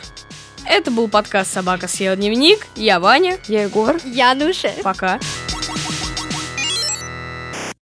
Это 0.64 0.90
был 0.90 1.06
подкаст 1.08 1.52
«Собака 1.52 1.86
съела 1.86 2.16
дневник». 2.16 2.66
Я 2.74 2.98
Ваня. 2.98 3.38
Я 3.46 3.64
Егор. 3.64 3.96
Януша. 4.04 4.72
Пока. 4.82 5.18
Пока. 5.18 5.55